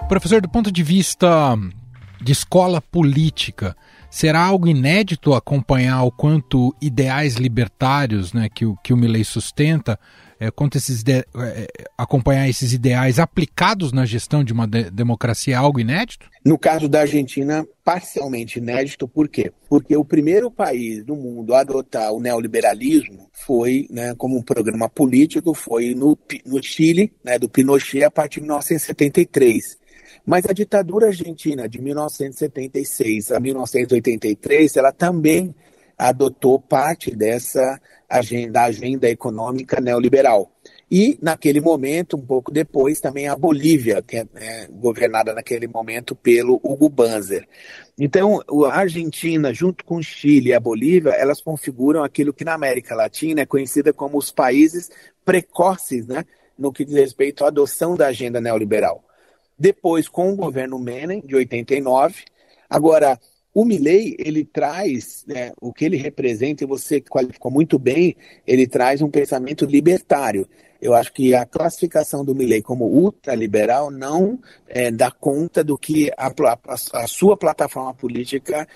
Professor, 0.08 0.40
do 0.40 0.50
ponto 0.50 0.72
de 0.72 0.84
vista 0.84 1.56
de 2.26 2.32
escola 2.32 2.82
política, 2.82 3.78
será 4.10 4.44
algo 4.44 4.68
inédito 4.68 5.36
acompanhar 5.36 6.02
o 6.02 6.12
quanto 6.12 6.76
ideais 6.82 7.36
libertários 7.36 8.34
né, 8.34 8.50
que, 8.50 8.66
o, 8.66 8.76
que 8.78 8.92
o 8.92 8.98
Milley 8.98 9.24
sustenta 9.24 10.00
é, 10.40 10.50
quanto 10.50 10.76
esses 10.76 11.04
de, 11.04 11.20
é, 11.20 11.68
acompanhar 11.96 12.50
esses 12.50 12.74
ideais 12.74 13.20
aplicados 13.20 13.92
na 13.92 14.08
gestão 14.08 14.44
de 14.44 14.52
uma 14.52 14.68
de 14.68 14.90
democracia 14.90 15.54
é 15.54 15.58
algo 15.58 15.80
inédito? 15.80 16.28
No 16.44 16.58
caso 16.58 16.90
da 16.90 17.02
Argentina, 17.02 17.64
parcialmente 17.84 18.58
inédito, 18.58 19.08
por 19.08 19.30
quê? 19.30 19.52
Porque 19.70 19.96
o 19.96 20.04
primeiro 20.04 20.50
país 20.50 21.04
do 21.04 21.16
mundo 21.16 21.54
a 21.54 21.60
adotar 21.60 22.12
o 22.12 22.20
neoliberalismo 22.20 23.30
foi, 23.32 23.86
né, 23.92 24.16
como 24.18 24.36
um 24.36 24.42
programa 24.42 24.90
político, 24.90 25.54
foi 25.54 25.94
no, 25.94 26.18
no 26.44 26.64
Chile, 26.64 27.14
né, 27.24 27.38
do 27.38 27.48
Pinochet, 27.48 28.04
a 28.04 28.10
partir 28.10 28.40
de 28.40 28.48
1973. 28.48 29.85
Mas 30.26 30.46
a 30.46 30.54
ditadura 30.54 31.08
argentina 31.08 31.70
de 31.70 31.80
1976 31.80 33.32
a 33.32 33.40
1983, 33.40 34.76
ela 34.76 34.92
também 34.92 35.54
adotou 35.98 36.60
parte 36.60 37.16
dessa 37.16 37.80
agenda, 38.10 38.64
agenda 38.64 39.10
econômica 39.10 39.80
neoliberal. 39.80 40.52
E, 40.90 41.18
naquele 41.22 41.60
momento, 41.62 42.16
um 42.16 42.22
pouco 42.22 42.52
depois, 42.52 43.00
também 43.00 43.28
a 43.28 43.36
Bolívia, 43.36 44.02
que 44.02 44.18
é, 44.18 44.28
é 44.36 44.68
governada 44.68 45.34
naquele 45.34 45.68
momento 45.68 46.16
pelo 46.16 46.60
Hugo 46.64 46.90
Banzer. 46.90 47.48
Então, 47.98 48.42
a 48.66 48.80
Argentina, 48.80 49.54
junto 49.54 49.84
com 49.84 49.98
o 49.98 50.04
Chile 50.04 50.50
e 50.50 50.54
a 50.54 50.60
Bolívia, 50.60 51.12
elas 51.12 51.42
configuram 51.42 52.04
aquilo 52.04 52.34
que 52.34 52.46
na 52.46 52.54
América 52.54 52.94
Latina 52.94 53.42
é 53.42 53.46
conhecida 53.46 53.94
como 53.94 54.18
os 54.18 54.32
países 54.32 54.90
precoces, 55.24 56.06
né, 56.06 56.24
no 56.58 56.72
que 56.72 56.86
diz 56.86 56.96
respeito 56.96 57.44
à 57.44 57.48
adoção 57.48 57.96
da 57.96 58.08
agenda 58.08 58.40
neoliberal. 58.40 59.05
Depois, 59.58 60.08
com 60.08 60.32
o 60.32 60.36
governo 60.36 60.78
Menem, 60.78 61.22
de 61.22 61.36
89, 61.36 62.24
agora, 62.70 63.20
o 63.54 63.64
Milley, 63.64 64.18
ele 64.20 64.44
traz 64.44 65.24
né, 65.26 65.54
o 65.62 65.72
que 65.72 65.86
ele 65.86 65.96
representa, 65.96 66.64
e 66.64 66.68
você 66.68 67.00
qualificou 67.00 67.50
muito 67.50 67.80
bem, 67.80 68.16
ele 68.46 68.68
traz 68.68 69.02
um 69.02 69.10
pensamento 69.10 69.66
libertário. 69.66 70.46
Eu 70.82 70.94
acho 70.94 71.14
que 71.14 71.34
a 71.34 71.46
classificação 71.46 72.26
do 72.26 72.36
Milley 72.36 72.62
como 72.62 72.86
ultraliberal 72.86 73.90
não 73.90 74.38
é, 74.68 74.92
dá 74.92 75.10
conta 75.10 75.64
do 75.64 75.78
que 75.78 76.12
a, 76.18 76.28
a, 76.28 77.02
a 77.04 77.08
sua 77.08 77.38
plataforma 77.38 77.94
política 77.94 78.68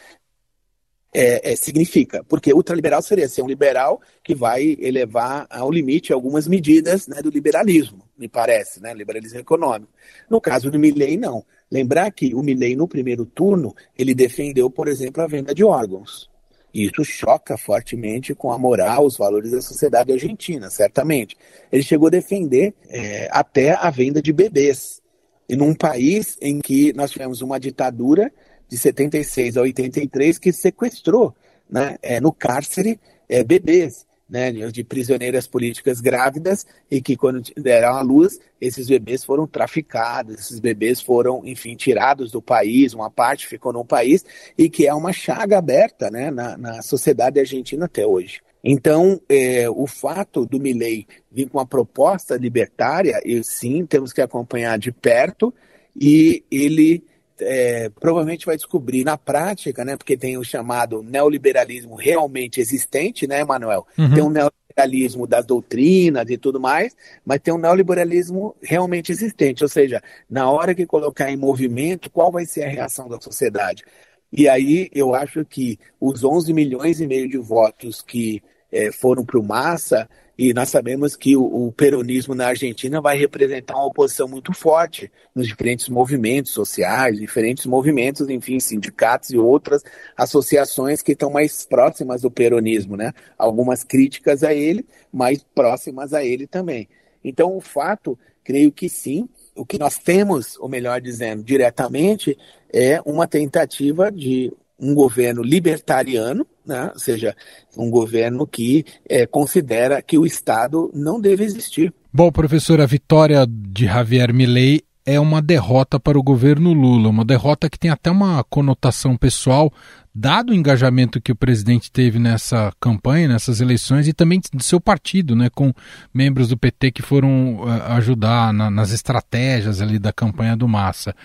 é, 1.13 1.51
é, 1.51 1.55
significa. 1.55 2.23
Porque 2.23 2.53
ultraliberal 2.53 3.01
seria 3.01 3.27
ser 3.27 3.41
um 3.41 3.47
liberal 3.47 4.01
que 4.23 4.35
vai 4.35 4.77
elevar 4.79 5.47
ao 5.49 5.71
limite 5.71 6.13
algumas 6.13 6.47
medidas 6.47 7.07
né, 7.07 7.21
do 7.21 7.29
liberalismo, 7.29 8.03
me 8.17 8.27
parece, 8.27 8.81
né, 8.81 8.93
liberalismo 8.93 9.39
econômico. 9.39 9.91
No 10.29 10.39
caso 10.39 10.69
do 10.69 10.79
Milley, 10.79 11.17
não. 11.17 11.43
Lembrar 11.71 12.11
que 12.11 12.33
o 12.33 12.41
Milley, 12.41 12.75
no 12.75 12.87
primeiro 12.87 13.25
turno, 13.25 13.75
ele 13.97 14.13
defendeu, 14.13 14.69
por 14.69 14.87
exemplo, 14.87 15.21
a 15.23 15.27
venda 15.27 15.53
de 15.53 15.63
órgãos. 15.63 16.29
E 16.73 16.85
isso 16.85 17.03
choca 17.03 17.57
fortemente 17.57 18.35
com 18.35 18.51
a 18.51 18.57
moral, 18.57 19.05
os 19.05 19.17
valores 19.17 19.51
da 19.51 19.61
sociedade 19.61 20.11
argentina, 20.11 20.69
certamente. 20.69 21.35
Ele 21.71 21.81
chegou 21.81 22.07
a 22.07 22.11
defender 22.11 22.75
é, 22.87 23.27
até 23.31 23.71
a 23.71 23.89
venda 23.89 24.21
de 24.21 24.31
bebês. 24.31 25.01
E 25.47 25.55
num 25.55 25.73
país 25.73 26.37
em 26.39 26.59
que 26.59 26.93
nós 26.93 27.09
tivemos 27.09 27.41
uma 27.41 27.59
ditadura 27.59 28.31
de 28.69 28.77
76 28.77 29.57
a 29.57 29.61
83 29.61 30.37
que 30.37 30.53
sequestrou 30.53 31.35
né, 31.69 31.97
é, 32.01 32.21
no 32.21 32.31
cárcere 32.31 32.99
é, 33.27 33.43
bebês 33.43 34.07
né, 34.29 34.51
de 34.51 34.83
prisioneiras 34.83 35.47
políticas 35.47 35.99
grávidas 35.99 36.65
e 36.89 37.01
que 37.01 37.17
quando 37.17 37.41
deram 37.57 37.95
à 37.95 38.01
luz, 38.01 38.39
esses 38.61 38.87
bebês 38.87 39.25
foram 39.25 39.47
traficados, 39.47 40.35
esses 40.35 40.59
bebês 40.59 41.01
foram, 41.01 41.41
enfim, 41.43 41.75
tirados 41.75 42.31
do 42.31 42.41
país, 42.41 42.93
uma 42.93 43.09
parte 43.09 43.47
ficou 43.47 43.73
no 43.73 43.83
país 43.83 44.23
e 44.55 44.69
que 44.69 44.85
é 44.85 44.93
uma 44.93 45.11
chaga 45.11 45.57
aberta 45.57 46.11
né, 46.11 46.29
na, 46.29 46.55
na 46.57 46.81
sociedade 46.83 47.39
argentina 47.39 47.85
até 47.85 48.05
hoje. 48.05 48.41
Então, 48.63 49.19
é, 49.27 49.69
o 49.69 49.87
fato 49.87 50.45
do 50.45 50.59
Milley 50.59 51.07
vir 51.31 51.49
com 51.49 51.57
uma 51.57 51.65
proposta 51.65 52.35
libertária, 52.35 53.19
e 53.23 53.41
sim, 53.43 53.85
temos 53.85 54.11
que 54.11 54.21
acompanhar 54.21 54.77
de 54.77 54.91
perto, 54.91 55.53
e 55.99 56.43
ele 56.51 57.03
é, 57.41 57.89
provavelmente 57.89 58.45
vai 58.45 58.55
descobrir 58.55 59.03
na 59.03 59.17
prática, 59.17 59.83
né, 59.85 59.95
porque 59.95 60.17
tem 60.17 60.37
o 60.37 60.43
chamado 60.43 61.01
neoliberalismo 61.03 61.95
realmente 61.95 62.59
existente, 62.59 63.27
né, 63.27 63.43
Manuel? 63.43 63.85
Uhum. 63.97 64.13
Tem 64.13 64.23
um 64.23 64.29
neoliberalismo 64.29 65.27
das 65.27 65.45
doutrinas 65.45 66.29
e 66.29 66.37
tudo 66.37 66.59
mais, 66.59 66.95
mas 67.25 67.39
tem 67.39 67.53
um 67.53 67.57
neoliberalismo 67.57 68.55
realmente 68.61 69.11
existente, 69.11 69.63
ou 69.63 69.69
seja, 69.69 70.01
na 70.29 70.49
hora 70.49 70.75
que 70.75 70.85
colocar 70.85 71.31
em 71.31 71.37
movimento, 71.37 72.09
qual 72.09 72.31
vai 72.31 72.45
ser 72.45 72.63
a 72.63 72.69
reação 72.69 73.07
da 73.07 73.19
sociedade? 73.19 73.83
E 74.31 74.47
aí 74.47 74.89
eu 74.93 75.15
acho 75.15 75.43
que 75.43 75.79
os 75.99 76.23
11 76.23 76.53
milhões 76.53 77.01
e 77.01 77.07
meio 77.07 77.27
de 77.27 77.37
votos 77.37 78.01
que 78.01 78.41
é, 78.71 78.91
foram 78.91 79.25
para 79.25 79.39
o 79.39 79.43
Massa, 79.43 80.07
e 80.41 80.53
nós 80.53 80.69
sabemos 80.69 81.17
que 81.17 81.35
o, 81.35 81.43
o, 81.67 81.69
peronismo 81.73 82.33
na 82.33 82.47
Argentina 82.47 83.01
vai 83.01 83.17
representar 83.17 83.75
uma 83.75 83.87
oposição 83.87 84.25
muito 84.25 84.53
forte 84.53 85.11
nos 85.35 85.45
diferentes 85.45 85.89
movimentos 85.89 86.53
sociais, 86.53 87.19
diferentes 87.19 87.65
movimentos, 87.65 88.29
enfim, 88.29 88.57
sindicatos 88.57 89.31
e 89.31 89.37
outras 89.37 89.83
associações 90.15 91.01
que 91.01 91.11
estão 91.11 91.29
mais 91.29 91.65
próximas 91.65 92.21
do 92.21 92.31
peronismo, 92.31 92.95
né? 92.95 93.11
Algumas 93.37 93.83
críticas 93.83 94.41
a 94.41 94.53
ele, 94.53 94.87
mas 95.11 95.45
próximas 95.53 96.13
a 96.13 96.23
ele 96.23 96.47
também. 96.47 96.87
Então, 97.21 97.57
o 97.57 97.59
fato, 97.59 98.17
creio 98.41 98.71
que 98.71 98.87
sim, 98.87 99.27
o 99.53 99.65
que 99.65 99.77
nós 99.77 99.97
temos, 99.97 100.57
ou 100.57 100.69
melhor 100.69 101.01
dizendo, 101.01 101.43
diretamente, 101.43 102.37
é 102.71 103.01
uma 103.05 103.27
tentativa 103.27 104.09
de 104.09 104.53
um 104.79 104.93
governo 104.93 105.41
libertariano, 105.41 106.45
né? 106.65 106.91
ou 106.93 106.99
seja, 106.99 107.35
um 107.77 107.89
governo 107.89 108.47
que 108.47 108.85
é, 109.07 109.25
considera 109.25 110.01
que 110.01 110.17
o 110.17 110.25
Estado 110.25 110.91
não 110.93 111.19
deve 111.19 111.43
existir. 111.43 111.93
Bom, 112.11 112.31
professor, 112.31 112.81
a 112.81 112.85
vitória 112.85 113.45
de 113.47 113.85
Javier 113.85 114.33
Milei 114.33 114.81
é 115.05 115.19
uma 115.19 115.41
derrota 115.41 115.99
para 115.99 116.19
o 116.19 116.23
governo 116.23 116.71
Lula, 116.71 117.09
uma 117.09 117.25
derrota 117.25 117.69
que 117.69 117.79
tem 117.79 117.89
até 117.89 118.11
uma 118.11 118.43
conotação 118.43 119.17
pessoal, 119.17 119.71
dado 120.19 120.49
o 120.49 120.53
engajamento 120.53 121.21
que 121.21 121.31
o 121.31 121.35
presidente 121.35 121.89
teve 121.89 122.19
nessa 122.19 122.73
campanha, 122.77 123.29
nessas 123.29 123.61
eleições, 123.61 124.05
e 124.05 124.11
também 124.11 124.41
do 124.53 124.61
seu 124.61 124.79
partido, 124.79 125.33
né, 125.33 125.49
com 125.49 125.73
membros 126.13 126.49
do 126.49 126.57
PT 126.57 126.91
que 126.91 127.01
foram 127.01 127.61
uh, 127.61 127.69
ajudar 127.93 128.51
na, 128.51 128.69
nas 128.69 128.91
estratégias 128.91 129.81
ali 129.81 129.97
da 129.97 130.11
campanha 130.11 130.57
do 130.57 130.67
Massa. 130.67 131.15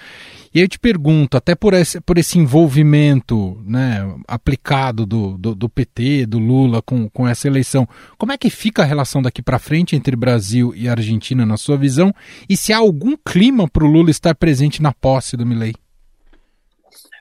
E 0.55 0.61
aí 0.61 0.65
eu 0.65 0.69
te 0.69 0.79
pergunto, 0.79 1.37
até 1.37 1.57
por 1.57 1.75
esse, 1.75 2.01
por 2.01 2.19
esse 2.19 2.39
envolvimento 2.39 3.61
né, 3.67 4.09
aplicado 4.29 5.05
do, 5.05 5.37
do, 5.37 5.55
do 5.57 5.69
PT, 5.69 6.27
do 6.27 6.39
Lula 6.39 6.81
com, 6.81 7.09
com 7.11 7.27
essa 7.27 7.49
eleição, 7.49 7.89
como 8.17 8.31
é 8.31 8.39
que 8.39 8.49
fica 8.49 8.83
a 8.83 8.87
relação 8.87 9.21
daqui 9.21 9.43
para 9.43 9.59
frente 9.59 9.97
entre 9.97 10.15
Brasil 10.15 10.73
e 10.77 10.89
Argentina, 10.89 11.45
na 11.45 11.57
sua 11.57 11.77
visão? 11.77 12.15
E 12.49 12.57
se 12.57 12.73
há 12.73 12.77
algum 12.77 13.17
clima 13.17 13.69
para 13.69 13.85
o 13.85 13.91
Lula 13.91 14.11
estar 14.11 14.37
presente 14.37 14.81
na 14.81 14.93
posse 14.93 15.37
do 15.37 15.45
Milei? 15.45 15.75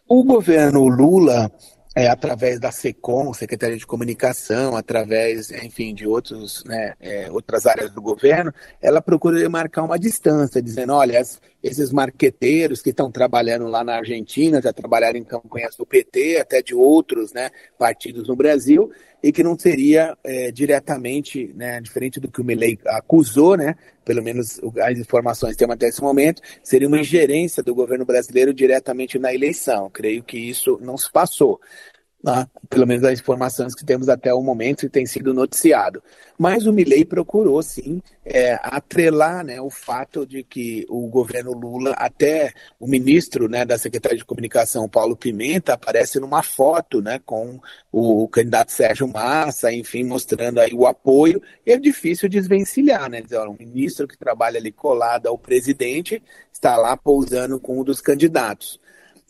O 0.08 0.24
governo 0.24 0.86
Lula, 0.88 1.52
é, 1.96 2.08
através 2.08 2.60
da 2.60 2.72
SECOM, 2.72 3.34
Secretaria 3.34 3.78
de 3.78 3.86
Comunicação, 3.86 4.76
através, 4.76 5.50
enfim, 5.52 5.94
de 5.94 6.06
outros, 6.08 6.64
né, 6.66 6.94
é, 7.00 7.32
outras 7.32 7.66
áreas 7.66 7.92
do 7.92 8.02
governo, 8.02 8.54
ela 8.82 9.02
procura 9.02 9.50
marcar 9.50 9.84
uma 9.84 9.98
distância, 9.98 10.62
dizendo, 10.62 10.94
olha, 10.94 11.22
esses 11.64 11.94
marqueteiros 11.94 12.82
que 12.82 12.90
estão 12.90 13.10
trabalhando 13.10 13.68
lá 13.68 13.84
na 13.84 13.96
Argentina, 13.96 14.62
já 14.62 14.74
trabalharam 14.74 15.18
em 15.18 15.24
campanhas 15.24 15.76
do 15.78 15.86
PT, 15.86 16.38
até 16.38 16.62
de 16.62 16.76
outros 16.76 17.32
né, 17.32 17.50
partidos 17.78 18.28
no 18.28 18.36
Brasil, 18.36 18.92
e 19.24 19.32
que 19.32 19.42
não 19.42 19.58
seria 19.58 20.18
é, 20.22 20.52
diretamente, 20.52 21.54
né, 21.56 21.80
diferente 21.80 22.20
do 22.20 22.30
que 22.30 22.42
o 22.42 22.44
Milley 22.44 22.78
acusou, 22.86 23.56
né, 23.56 23.76
pelo 24.04 24.22
menos 24.22 24.60
as 24.82 25.00
informações 25.00 25.56
temos 25.56 25.76
até 25.76 25.88
esse 25.88 26.02
momento, 26.02 26.42
seria 26.62 26.90
uma 26.90 27.00
ingerência 27.00 27.64
do 27.64 27.74
governo 27.74 28.04
brasileiro 28.04 28.54
diretamente 28.54 29.18
na 29.18 29.34
eleição. 29.34 29.90
Creio 29.90 30.22
que 30.22 30.38
isso 30.38 30.78
não 30.82 30.98
se 30.98 31.10
passou. 31.10 31.62
Né? 32.24 32.48
pelo 32.70 32.88
menos 32.88 33.04
as 33.04 33.20
informações 33.20 33.76
que 33.76 33.86
temos 33.86 34.08
até 34.08 34.34
o 34.34 34.42
momento 34.42 34.86
e 34.86 34.90
tem 34.90 35.06
sido 35.06 35.34
noticiado. 35.34 36.02
Mas 36.40 36.66
o 36.66 36.74
Milley 36.74 37.06
procurou, 37.06 37.62
sim, 37.62 38.02
é, 38.26 38.58
atrelar 38.64 39.46
né, 39.46 39.62
o 39.62 39.70
fato 39.70 40.26
de 40.26 40.44
que 40.44 40.86
o 40.90 41.08
governo 41.08 41.52
Lula, 41.52 41.92
até 41.92 42.54
o 42.80 42.88
ministro 42.88 43.48
né, 43.48 43.66
da 43.66 43.78
Secretaria 43.78 44.18
de 44.18 44.26
Comunicação, 44.26 44.90
Paulo 44.90 45.16
Pimenta, 45.16 45.74
aparece 45.74 46.20
numa 46.20 46.42
foto 46.42 47.02
né, 47.02 47.20
com 47.26 47.60
o 47.92 48.28
candidato 48.28 48.72
Sérgio 48.72 49.08
Massa, 49.08 49.72
enfim, 49.72 50.04
mostrando 50.04 50.60
aí 50.60 50.74
o 50.74 50.88
apoio. 50.88 51.42
E 51.66 51.72
é 51.72 51.78
difícil 51.78 52.30
desvencilhar, 52.30 53.10
né? 53.10 53.22
Dizer, 53.22 53.40
um 53.40 53.58
ministro 53.58 54.08
que 54.08 54.18
trabalha 54.18 54.58
ali 54.58 54.72
colado 54.72 55.28
ao 55.28 55.38
presidente 55.38 56.22
está 56.52 56.78
lá 56.78 56.96
pousando 56.96 57.60
com 57.60 57.80
um 57.80 57.84
dos 57.84 58.02
candidatos. 58.02 58.80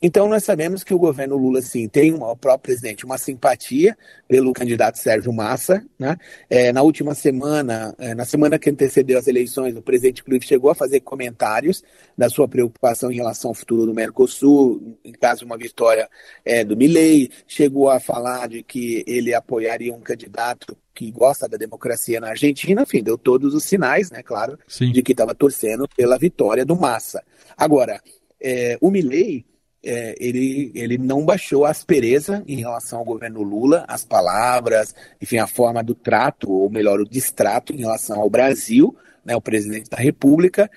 Então, 0.06 0.28
nós 0.28 0.44
sabemos 0.44 0.84
que 0.84 0.94
o 0.94 1.00
governo 1.00 1.38
Lula, 1.38 1.62
sim, 1.62 1.88
tem 1.88 2.13
uma, 2.13 2.30
o 2.30 2.36
próprio 2.36 2.74
presidente 2.74 3.06
uma 3.06 3.18
simpatia 3.18 3.98
pelo 4.28 4.52
candidato 4.52 5.00
Sérgio 5.00 5.32
Massa. 5.32 5.82
Né? 5.98 6.18
É, 6.50 6.74
na 6.74 6.82
última 6.82 7.16
semana, 7.16 7.96
é, 7.98 8.13
na 8.13 8.26
semana 8.26 8.60
que 8.60 8.70
antecedeu 8.70 9.18
as 9.18 9.28
eleições, 9.28 9.78
o 9.78 9.82
presidente 9.82 10.20
inclusive 10.20 10.46
chegou 10.46 10.70
a 10.70 10.76
fazer 10.76 11.00
comentários 11.00 11.82
da 12.18 12.28
sua 12.28 12.50
preocupação 12.50 13.13
em 13.13 13.16
relação 13.16 13.52
ao 13.52 13.56
futuro 13.56 13.86
do 13.86 13.94
Mercosul, 13.94 15.00
em 15.06 15.13
caso 15.13 15.39
de 15.39 15.46
uma 15.46 15.58
vitória 15.58 16.10
é, 16.44 16.66
do 16.66 16.76
Milei, 16.76 17.32
chegou 17.48 17.89
a 17.89 17.98
falar 17.98 18.50
de 18.50 18.62
que 18.62 19.06
ele 19.08 19.34
apoiaria 19.34 19.94
um 19.94 20.02
candidato 20.02 20.78
que 20.94 21.10
gosta 21.12 21.48
da 21.48 21.56
democracia 21.56 22.20
na 22.20 22.32
Argentina, 22.32 22.82
enfim, 22.82 23.02
deu 23.02 23.18
todos 23.18 23.54
os 23.54 23.63
sinais, 23.63 24.12
né, 24.12 24.22
claro, 24.22 24.60
Sim. 24.68 24.92
de 24.92 25.02
que 25.02 25.13
estava 25.13 25.34
torcendo 25.34 25.88
pela 25.96 26.18
vitória 26.18 26.66
do 26.66 26.76
Massa. 26.76 27.24
Agora, 27.56 28.02
é, 28.42 28.78
o 28.82 28.92
Milei 28.92 29.46
é, 29.84 30.15
ele, 30.19 30.72
ele 30.74 30.98
não 30.98 31.26
baixou 31.26 31.65
a 31.65 31.69
aspereza 31.69 32.43
em 32.48 32.58
relação 32.58 33.00
ao 33.00 33.06
governo 33.06 33.43
Lula, 33.43 33.84
as 33.88 34.06
palavras, 34.06 34.96
enfim, 35.22 35.38
a 35.38 35.48
forma 35.48 35.84
do 35.84 35.93
trato, 35.93 36.52
ou 36.52 36.69
melhor, 36.69 37.00
o 37.02 37.10
distrato 37.10 37.74
em 37.74 37.78
relação 37.78 38.19
ao 38.19 38.30
Brasil, 38.30 38.96
né, 39.26 39.36
o 39.36 39.41
presidente 39.41 39.89
da 39.89 39.98
República, 39.98 40.69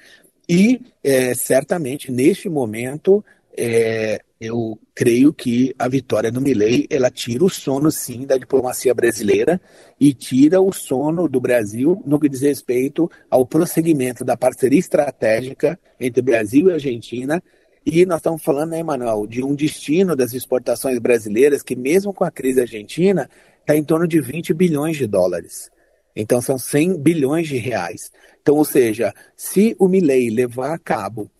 e 0.48 0.80
é, 1.02 1.34
certamente 1.34 2.10
neste 2.10 2.48
momento 2.48 3.24
é, 3.56 4.20
eu 4.40 4.78
creio 4.94 5.32
que 5.32 5.74
a 5.78 5.88
vitória 5.88 6.30
do 6.30 6.40
Milei 6.40 6.86
ela 6.90 7.10
tira 7.10 7.42
o 7.42 7.48
sono 7.48 7.90
sim 7.90 8.26
da 8.26 8.36
diplomacia 8.36 8.94
brasileira 8.94 9.60
e 9.98 10.12
tira 10.12 10.60
o 10.60 10.72
sono 10.72 11.26
do 11.26 11.40
Brasil 11.40 12.02
no 12.06 12.20
que 12.20 12.28
diz 12.28 12.42
respeito 12.42 13.10
ao 13.30 13.46
prosseguimento 13.46 14.24
da 14.24 14.36
parceria 14.36 14.78
estratégica 14.78 15.78
entre 15.98 16.20
Brasil 16.20 16.68
e 16.68 16.74
Argentina 16.74 17.42
e 17.86 18.04
nós 18.04 18.18
estamos 18.18 18.42
falando, 18.42 18.70
né, 18.70 18.82
Manuel, 18.82 19.28
de 19.28 19.44
um 19.44 19.54
destino 19.54 20.16
das 20.16 20.32
exportações 20.32 20.98
brasileiras 20.98 21.62
que, 21.62 21.76
mesmo 21.76 22.12
com 22.12 22.24
a 22.24 22.32
crise 22.32 22.60
argentina, 22.60 23.30
está 23.60 23.76
em 23.76 23.84
torno 23.84 24.08
de 24.08 24.20
20 24.20 24.52
bilhões 24.52 24.96
de 24.96 25.06
dólares. 25.06 25.70
Então, 26.14 26.42
são 26.42 26.58
100 26.58 26.98
bilhões 26.98 27.46
de 27.46 27.56
reais. 27.56 28.10
Então, 28.42 28.56
ou 28.56 28.64
seja, 28.64 29.14
se 29.36 29.76
o 29.78 29.86
Milley 29.86 30.30
levar 30.30 30.74
a 30.74 30.78
cabo 30.78 31.30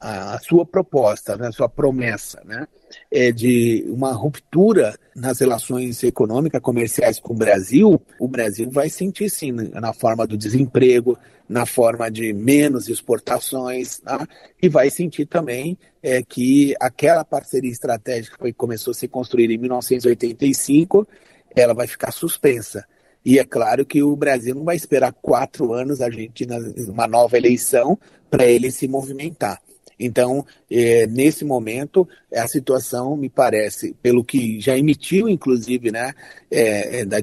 a, 0.00 0.38
sua 0.40 0.66
proposta, 0.66 1.36
né, 1.36 1.48
a 1.48 1.52
sua 1.52 1.68
promessa, 1.68 2.42
né, 2.44 2.66
é 3.10 3.32
de 3.32 3.84
uma 3.88 4.12
ruptura 4.12 4.94
nas 5.14 5.40
relações 5.40 6.02
econômicas 6.02 6.60
comerciais 6.60 7.18
com 7.18 7.32
o 7.32 7.36
Brasil, 7.36 8.00
o 8.20 8.28
Brasil 8.28 8.70
vai 8.70 8.90
sentir 8.90 9.30
sim 9.30 9.52
na 9.52 9.92
forma 9.92 10.26
do 10.26 10.36
desemprego, 10.36 11.18
na 11.48 11.64
forma 11.64 12.10
de 12.10 12.32
menos 12.32 12.88
exportações, 12.88 13.98
tá? 14.00 14.26
e 14.60 14.68
vai 14.68 14.90
sentir 14.90 15.26
também 15.26 15.78
é, 16.02 16.22
que 16.22 16.74
aquela 16.80 17.24
parceria 17.24 17.70
estratégica 17.70 18.36
que 18.36 18.52
começou 18.52 18.90
a 18.90 18.94
ser 18.94 19.08
construída 19.08 19.52
em 19.52 19.58
1985, 19.58 21.06
ela 21.54 21.72
vai 21.72 21.86
ficar 21.86 22.12
suspensa. 22.12 22.84
E 23.24 23.38
é 23.38 23.44
claro 23.44 23.84
que 23.84 24.02
o 24.02 24.14
Brasil 24.14 24.54
não 24.54 24.64
vai 24.64 24.76
esperar 24.76 25.12
quatro 25.12 25.72
anos, 25.72 26.00
a 26.00 26.06
Argentina, 26.06 26.58
uma 26.88 27.08
nova 27.08 27.36
eleição, 27.36 27.98
para 28.30 28.44
ele 28.44 28.70
se 28.70 28.86
movimentar. 28.86 29.60
Então, 29.98 30.44
é, 30.70 31.06
nesse 31.06 31.44
momento, 31.44 32.08
a 32.34 32.46
situação 32.48 33.16
me 33.16 33.28
parece, 33.28 33.94
pelo 34.02 34.24
que 34.24 34.60
já 34.60 34.76
emitiu, 34.76 35.28
inclusive, 35.28 35.90
né, 35.90 36.12
é, 36.50 37.00
é, 37.00 37.04
da, 37.04 37.18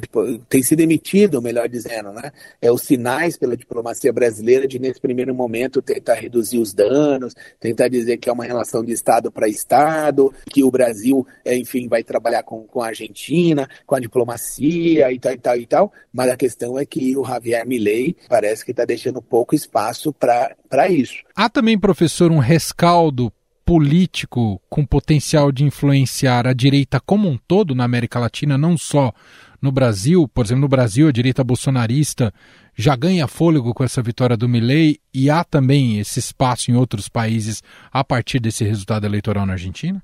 tem 0.47 0.63
sido 0.63 0.79
emitido, 0.79 1.41
melhor 1.41 1.67
dizendo, 1.67 2.11
né, 2.13 2.31
é 2.61 2.71
os 2.71 2.81
sinais 2.81 3.37
pela 3.37 3.57
diplomacia 3.57 4.13
brasileira 4.13 4.67
de, 4.67 4.79
nesse 4.79 4.99
primeiro 4.99 5.35
momento, 5.35 5.81
tentar 5.81 6.15
reduzir 6.15 6.57
os 6.57 6.73
danos, 6.73 7.33
tentar 7.59 7.89
dizer 7.89 8.17
que 8.17 8.29
é 8.29 8.33
uma 8.33 8.45
relação 8.45 8.83
de 8.83 8.93
Estado 8.93 9.31
para 9.31 9.47
Estado, 9.47 10.33
que 10.49 10.63
o 10.63 10.71
Brasil, 10.71 11.25
é, 11.43 11.55
enfim, 11.55 11.87
vai 11.87 12.03
trabalhar 12.03 12.43
com, 12.43 12.63
com 12.63 12.81
a 12.81 12.87
Argentina, 12.87 13.67
com 13.85 13.95
a 13.95 13.99
diplomacia 13.99 15.11
e 15.11 15.19
tal 15.19 15.33
e 15.33 15.37
tal 15.37 15.57
e 15.57 15.65
tal, 15.65 15.93
mas 16.13 16.29
a 16.29 16.37
questão 16.37 16.79
é 16.79 16.85
que 16.85 17.15
o 17.17 17.25
Javier 17.25 17.67
Milei 17.67 18.15
parece 18.29 18.63
que 18.63 18.71
está 18.71 18.85
deixando 18.85 19.21
pouco 19.21 19.53
espaço 19.53 20.13
para 20.13 20.89
isso. 20.89 21.23
Há 21.35 21.49
também, 21.49 21.77
professor, 21.77 22.31
um 22.31 22.39
rescaldo 22.39 23.33
político 23.65 24.61
com 24.69 24.85
potencial 24.85 25.51
de 25.51 25.63
influenciar 25.63 26.47
a 26.47 26.53
direita 26.53 26.99
como 26.99 27.29
um 27.29 27.37
todo 27.47 27.73
na 27.73 27.83
América 27.83 28.19
Latina, 28.19 28.57
não 28.57 28.77
só 28.77 29.13
no 29.61 29.71
Brasil. 29.71 30.27
Por 30.27 30.45
exemplo, 30.45 30.61
no 30.61 30.67
Brasil, 30.67 31.07
a 31.07 31.11
direita 31.11 31.43
bolsonarista 31.43 32.33
já 32.75 32.95
ganha 32.95 33.27
fôlego 33.27 33.73
com 33.73 33.83
essa 33.83 34.01
vitória 34.01 34.35
do 34.35 34.49
Milei 34.49 34.99
e 35.13 35.29
há 35.29 35.43
também 35.43 35.99
esse 35.99 36.19
espaço 36.19 36.71
em 36.71 36.75
outros 36.75 37.07
países 37.07 37.63
a 37.91 38.03
partir 38.03 38.39
desse 38.39 38.63
resultado 38.63 39.05
eleitoral 39.05 39.45
na 39.45 39.53
Argentina? 39.53 40.03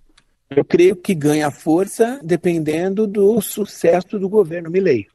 Eu 0.49 0.65
creio 0.65 0.95
que 0.95 1.13
ganha 1.13 1.51
força 1.51 2.19
dependendo 2.23 3.05
do 3.05 3.39
sucesso 3.41 4.17
do 4.17 4.29
governo 4.29 4.69
Milei 4.69 5.07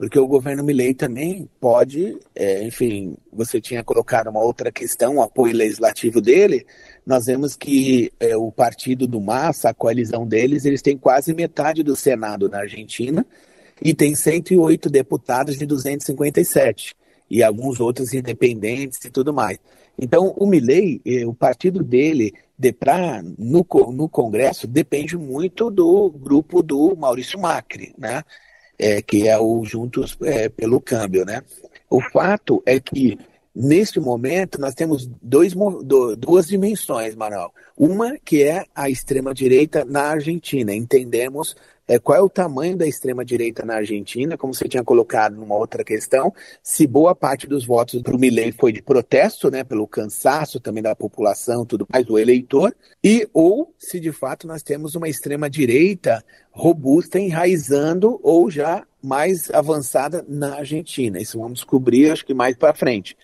porque 0.00 0.18
o 0.18 0.26
governo 0.26 0.64
Milley 0.64 0.94
também 0.94 1.46
pode, 1.60 2.18
é, 2.34 2.64
enfim, 2.64 3.18
você 3.30 3.60
tinha 3.60 3.84
colocado 3.84 4.30
uma 4.30 4.40
outra 4.40 4.72
questão, 4.72 5.16
o 5.16 5.22
apoio 5.22 5.54
legislativo 5.54 6.22
dele, 6.22 6.66
nós 7.04 7.26
vemos 7.26 7.54
que 7.54 8.10
é, 8.18 8.34
o 8.34 8.50
partido 8.50 9.06
do 9.06 9.20
Massa, 9.20 9.68
a 9.68 9.74
coalizão 9.74 10.26
deles, 10.26 10.64
eles 10.64 10.80
têm 10.80 10.96
quase 10.96 11.34
metade 11.34 11.82
do 11.82 11.94
Senado 11.94 12.48
na 12.48 12.60
Argentina 12.60 13.26
e 13.82 13.92
tem 13.92 14.14
108 14.14 14.88
deputados 14.88 15.58
de 15.58 15.66
257 15.66 16.94
e 17.28 17.42
alguns 17.42 17.78
outros 17.78 18.14
independentes 18.14 19.04
e 19.04 19.10
tudo 19.10 19.34
mais. 19.34 19.58
Então, 19.98 20.34
o 20.38 20.46
Milley, 20.46 21.02
é, 21.04 21.26
o 21.26 21.34
partido 21.34 21.84
dele, 21.84 22.32
de 22.58 22.72
pra, 22.72 23.22
no, 23.36 23.66
no 23.92 24.08
Congresso, 24.08 24.66
depende 24.66 25.18
muito 25.18 25.70
do 25.70 26.08
grupo 26.08 26.62
do 26.62 26.96
Maurício 26.96 27.38
Macri, 27.38 27.94
né? 27.98 28.24
É, 28.80 29.02
que 29.02 29.28
é 29.28 29.38
o 29.38 29.62
Juntos 29.64 30.16
é, 30.22 30.48
pelo 30.48 30.80
Câmbio. 30.80 31.24
Né? 31.24 31.42
O 31.88 32.00
fato 32.00 32.62
é 32.64 32.80
que, 32.80 33.18
neste 33.54 34.00
momento, 34.00 34.60
nós 34.60 34.74
temos 34.74 35.06
dois, 35.22 35.54
duas 36.18 36.46
dimensões, 36.46 37.14
Manuel. 37.14 37.52
Uma 37.76 38.16
que 38.24 38.42
é 38.42 38.64
a 38.74 38.88
extrema-direita 38.88 39.84
na 39.84 40.04
Argentina. 40.04 40.74
Entendemos 40.74 41.54
é, 41.90 41.98
qual 41.98 42.16
é 42.16 42.22
o 42.22 42.28
tamanho 42.28 42.76
da 42.76 42.86
extrema-direita 42.86 43.64
na 43.66 43.74
Argentina, 43.74 44.38
como 44.38 44.54
você 44.54 44.68
tinha 44.68 44.84
colocado 44.84 45.34
numa 45.34 45.56
outra 45.56 45.82
questão, 45.82 46.32
se 46.62 46.86
boa 46.86 47.16
parte 47.16 47.48
dos 47.48 47.66
votos 47.66 48.00
para 48.00 48.14
o 48.14 48.18
Milley 48.18 48.52
foi 48.52 48.70
de 48.70 48.80
protesto, 48.80 49.50
né, 49.50 49.64
pelo 49.64 49.88
cansaço 49.88 50.60
também 50.60 50.84
da 50.84 50.94
população, 50.94 51.66
tudo 51.66 51.84
mais, 51.92 52.06
do 52.06 52.16
eleitor, 52.16 52.72
e 53.02 53.28
ou 53.34 53.74
se 53.76 53.98
de 53.98 54.12
fato 54.12 54.46
nós 54.46 54.62
temos 54.62 54.94
uma 54.94 55.08
extrema-direita 55.08 56.24
robusta, 56.52 57.18
enraizando 57.18 58.20
ou 58.22 58.48
já 58.48 58.86
mais 59.02 59.50
avançada 59.50 60.24
na 60.28 60.58
Argentina. 60.58 61.20
Isso 61.20 61.40
vamos 61.40 61.54
descobrir, 61.54 62.12
acho 62.12 62.24
que 62.24 62.34
mais 62.34 62.56
para 62.56 62.72
frente 62.72 63.16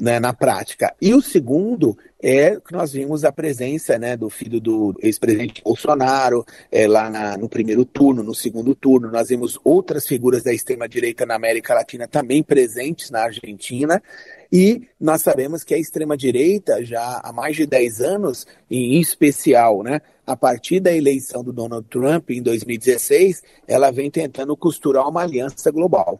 né, 0.00 0.18
na 0.18 0.32
prática. 0.32 0.94
E 1.00 1.14
o 1.14 1.22
segundo 1.22 1.96
é 2.26 2.58
que 2.58 2.72
nós 2.72 2.92
vimos 2.92 3.22
a 3.22 3.30
presença 3.30 3.98
né, 3.98 4.16
do 4.16 4.30
filho 4.30 4.58
do 4.58 4.94
ex-presidente 5.02 5.62
Bolsonaro 5.62 6.42
é, 6.72 6.88
lá 6.88 7.10
na, 7.10 7.36
no 7.36 7.50
primeiro 7.50 7.84
turno, 7.84 8.22
no 8.22 8.34
segundo 8.34 8.74
turno. 8.74 9.10
Nós 9.10 9.28
vimos 9.28 9.60
outras 9.62 10.06
figuras 10.06 10.42
da 10.42 10.50
extrema-direita 10.50 11.26
na 11.26 11.34
América 11.34 11.74
Latina 11.74 12.08
também 12.08 12.42
presentes 12.42 13.10
na 13.10 13.24
Argentina. 13.24 14.02
E 14.50 14.88
nós 14.98 15.20
sabemos 15.20 15.62
que 15.62 15.74
a 15.74 15.78
extrema-direita, 15.78 16.82
já 16.82 17.20
há 17.22 17.30
mais 17.30 17.56
de 17.56 17.66
10 17.66 18.00
anos, 18.00 18.46
em 18.70 18.98
especial, 18.98 19.82
né, 19.82 20.00
a 20.26 20.34
partir 20.34 20.80
da 20.80 20.96
eleição 20.96 21.44
do 21.44 21.52
Donald 21.52 21.86
Trump 21.90 22.30
em 22.30 22.40
2016, 22.40 23.42
ela 23.68 23.90
vem 23.90 24.10
tentando 24.10 24.56
costurar 24.56 25.06
uma 25.06 25.20
aliança 25.20 25.70
global. 25.70 26.18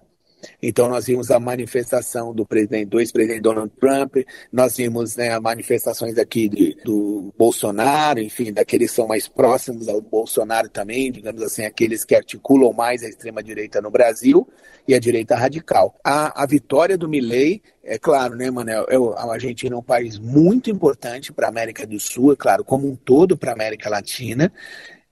Então 0.62 0.88
nós 0.88 1.06
vimos 1.06 1.30
a 1.30 1.38
manifestação 1.38 2.34
do 2.34 2.46
presidente, 2.46 2.88
do 2.88 3.00
ex-presidente 3.00 3.40
Donald 3.40 3.72
Trump, 3.78 4.16
nós 4.52 4.76
vimos 4.76 5.16
né, 5.16 5.38
manifestações 5.38 6.18
aqui 6.18 6.48
de, 6.48 6.76
do 6.84 7.32
Bolsonaro, 7.36 8.20
enfim, 8.20 8.52
daqueles 8.52 8.90
que 8.90 8.96
são 8.96 9.06
mais 9.06 9.28
próximos 9.28 9.88
ao 9.88 10.00
Bolsonaro 10.00 10.68
também, 10.68 11.10
digamos 11.10 11.42
assim, 11.42 11.64
aqueles 11.64 12.04
que 12.04 12.14
articulam 12.14 12.72
mais 12.72 13.02
a 13.02 13.08
extrema-direita 13.08 13.80
no 13.80 13.90
Brasil 13.90 14.46
e 14.86 14.94
a 14.94 14.98
direita 14.98 15.34
radical. 15.36 15.94
A, 16.04 16.42
a 16.42 16.46
vitória 16.46 16.96
do 16.96 17.08
Milley, 17.08 17.62
é 17.82 17.98
claro, 17.98 18.36
né, 18.36 18.50
Manel, 18.50 18.86
eu, 18.88 19.14
a 19.14 19.32
Argentina 19.32 19.74
é 19.74 19.78
um 19.78 19.82
país 19.82 20.18
muito 20.18 20.70
importante 20.70 21.32
para 21.32 21.46
a 21.46 21.50
América 21.50 21.86
do 21.86 21.98
Sul, 21.98 22.32
é 22.32 22.36
claro, 22.36 22.64
como 22.64 22.88
um 22.88 22.96
todo 22.96 23.36
para 23.36 23.50
a 23.50 23.54
América 23.54 23.90
Latina, 23.90 24.52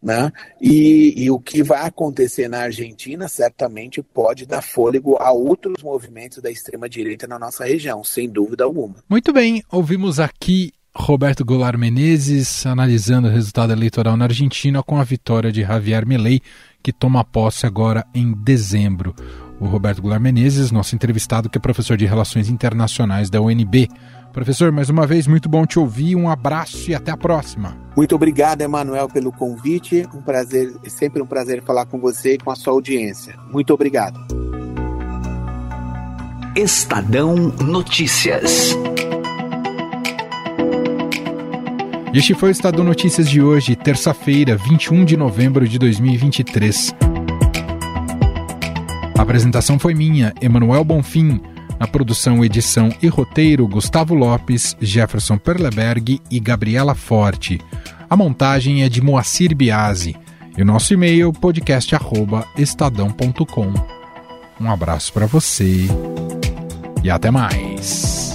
Né? 0.03 0.33
E, 0.61 1.15
e, 1.17 1.31
o 1.31 1.39
que 1.39 1.63
vai 1.63 1.87
acontecer 1.87 2.49
na 2.49 2.63
Argentina 2.63 3.29
certamente 3.29 4.03
pode 4.03 4.45
dar 4.47 4.61
fôlego 4.61 5.17
a 5.21 5.31
outros 5.31 5.81
movimentos 5.81 6.43
da 6.43 6.51
extrema-direita 6.51 7.29
na 7.29 7.39
nossa 7.39 7.65
região, 7.65 8.03
sem 8.03 8.29
dúvida 8.29 8.65
alguma. 8.65 8.97
Muito 9.09 9.33
bem, 9.33 9.63
ouvimos 9.71 10.19
aqui 10.19 10.73
Roberto 10.95 11.45
Goulart 11.45 11.79
Menezes 11.79 12.67
analisando 12.67 13.29
o 13.29 13.31
resultado 13.31 13.73
eleitoral 13.73 14.17
na 14.17 14.25
Argentina 14.25 14.83
com 14.83 14.99
a 14.99 15.05
vitória 15.05 15.53
de 15.53 15.63
Javier 15.63 16.05
Milei, 16.05 16.43
que 16.83 16.93
toma 16.93 17.25
posse 17.25 17.65
agora 17.65 18.05
em 18.13 18.33
dezembro. 18.33 19.15
O 19.63 19.67
Roberto 19.67 20.03
Goulart 20.03 20.21
Menezes, 20.21 20.73
nosso 20.73 20.97
entrevistado, 20.97 21.49
que 21.49 21.57
é 21.57 21.61
professor 21.61 21.97
de 21.97 22.05
Relações 22.05 22.49
Internacionais 22.49 23.31
da 23.31 23.41
UNB. 23.41 23.89
Professor, 24.33 24.73
mais 24.73 24.91
uma 24.91 25.07
vez, 25.07 25.29
muito 25.29 25.49
bom 25.49 25.65
te 25.65 25.79
ouvir, 25.79 26.17
um 26.17 26.29
abraço 26.29 26.91
e 26.91 26.97
até 26.97 27.13
a 27.13 27.17
próxima. 27.17 27.77
Muito 27.97 28.13
obrigado, 28.13 28.61
Emanuel, 28.61 29.09
pelo 29.09 29.31
convite. 29.31 30.05
Um 30.13 30.21
prazer, 30.21 30.75
sempre 30.89 31.23
um 31.23 31.27
prazer 31.27 31.63
falar 31.63 31.87
com 31.87 32.01
você 32.01 32.35
e 32.35 32.39
com 32.39 32.51
a 32.51 32.57
sua 32.57 32.73
audiência. 32.73 33.37
Muito 33.53 33.73
obrigado. 33.73 34.19
Estadão 36.57 37.37
Notícias. 37.37 38.77
Este 42.13 42.35
foi 42.35 42.49
o 42.49 42.51
Estadão 42.51 42.85
Notícias 42.85 43.31
de 43.31 43.41
hoje, 43.41 43.77
terça-feira, 43.77 44.57
21 44.57 45.05
de 45.05 45.17
novembro 45.17 45.69
de 45.69 45.79
2023. 45.79 47.12
A 49.17 49.23
apresentação 49.23 49.79
foi 49.79 49.95
minha, 49.95 50.35
Emanuel 50.41 50.85
Bonfim. 50.85 51.41
Na 51.79 51.87
produção, 51.87 52.45
edição 52.45 52.91
e 53.03 53.09
roteiro, 53.09 53.67
Gustavo 53.67 54.15
Lopes, 54.15 54.77
Jefferson 54.81 55.37
Perleberg 55.37 56.21
e 56.31 56.39
Gabriela 56.39 56.95
Forte. 56.95 57.61
A 58.09 58.17
montagem 58.17 58.85
é 58.85 58.89
de 58.89 59.03
Moacir 59.03 59.53
Biasi. 59.55 60.17
E 60.57 60.63
o 60.63 60.65
nosso 60.65 60.95
e-mail, 60.95 61.33
podcast.estadão.com. 61.33 63.73
Um 64.61 64.71
abraço 64.71 65.13
para 65.13 65.27
você 65.27 65.89
e 67.03 67.11
até 67.11 67.31
mais. 67.31 68.32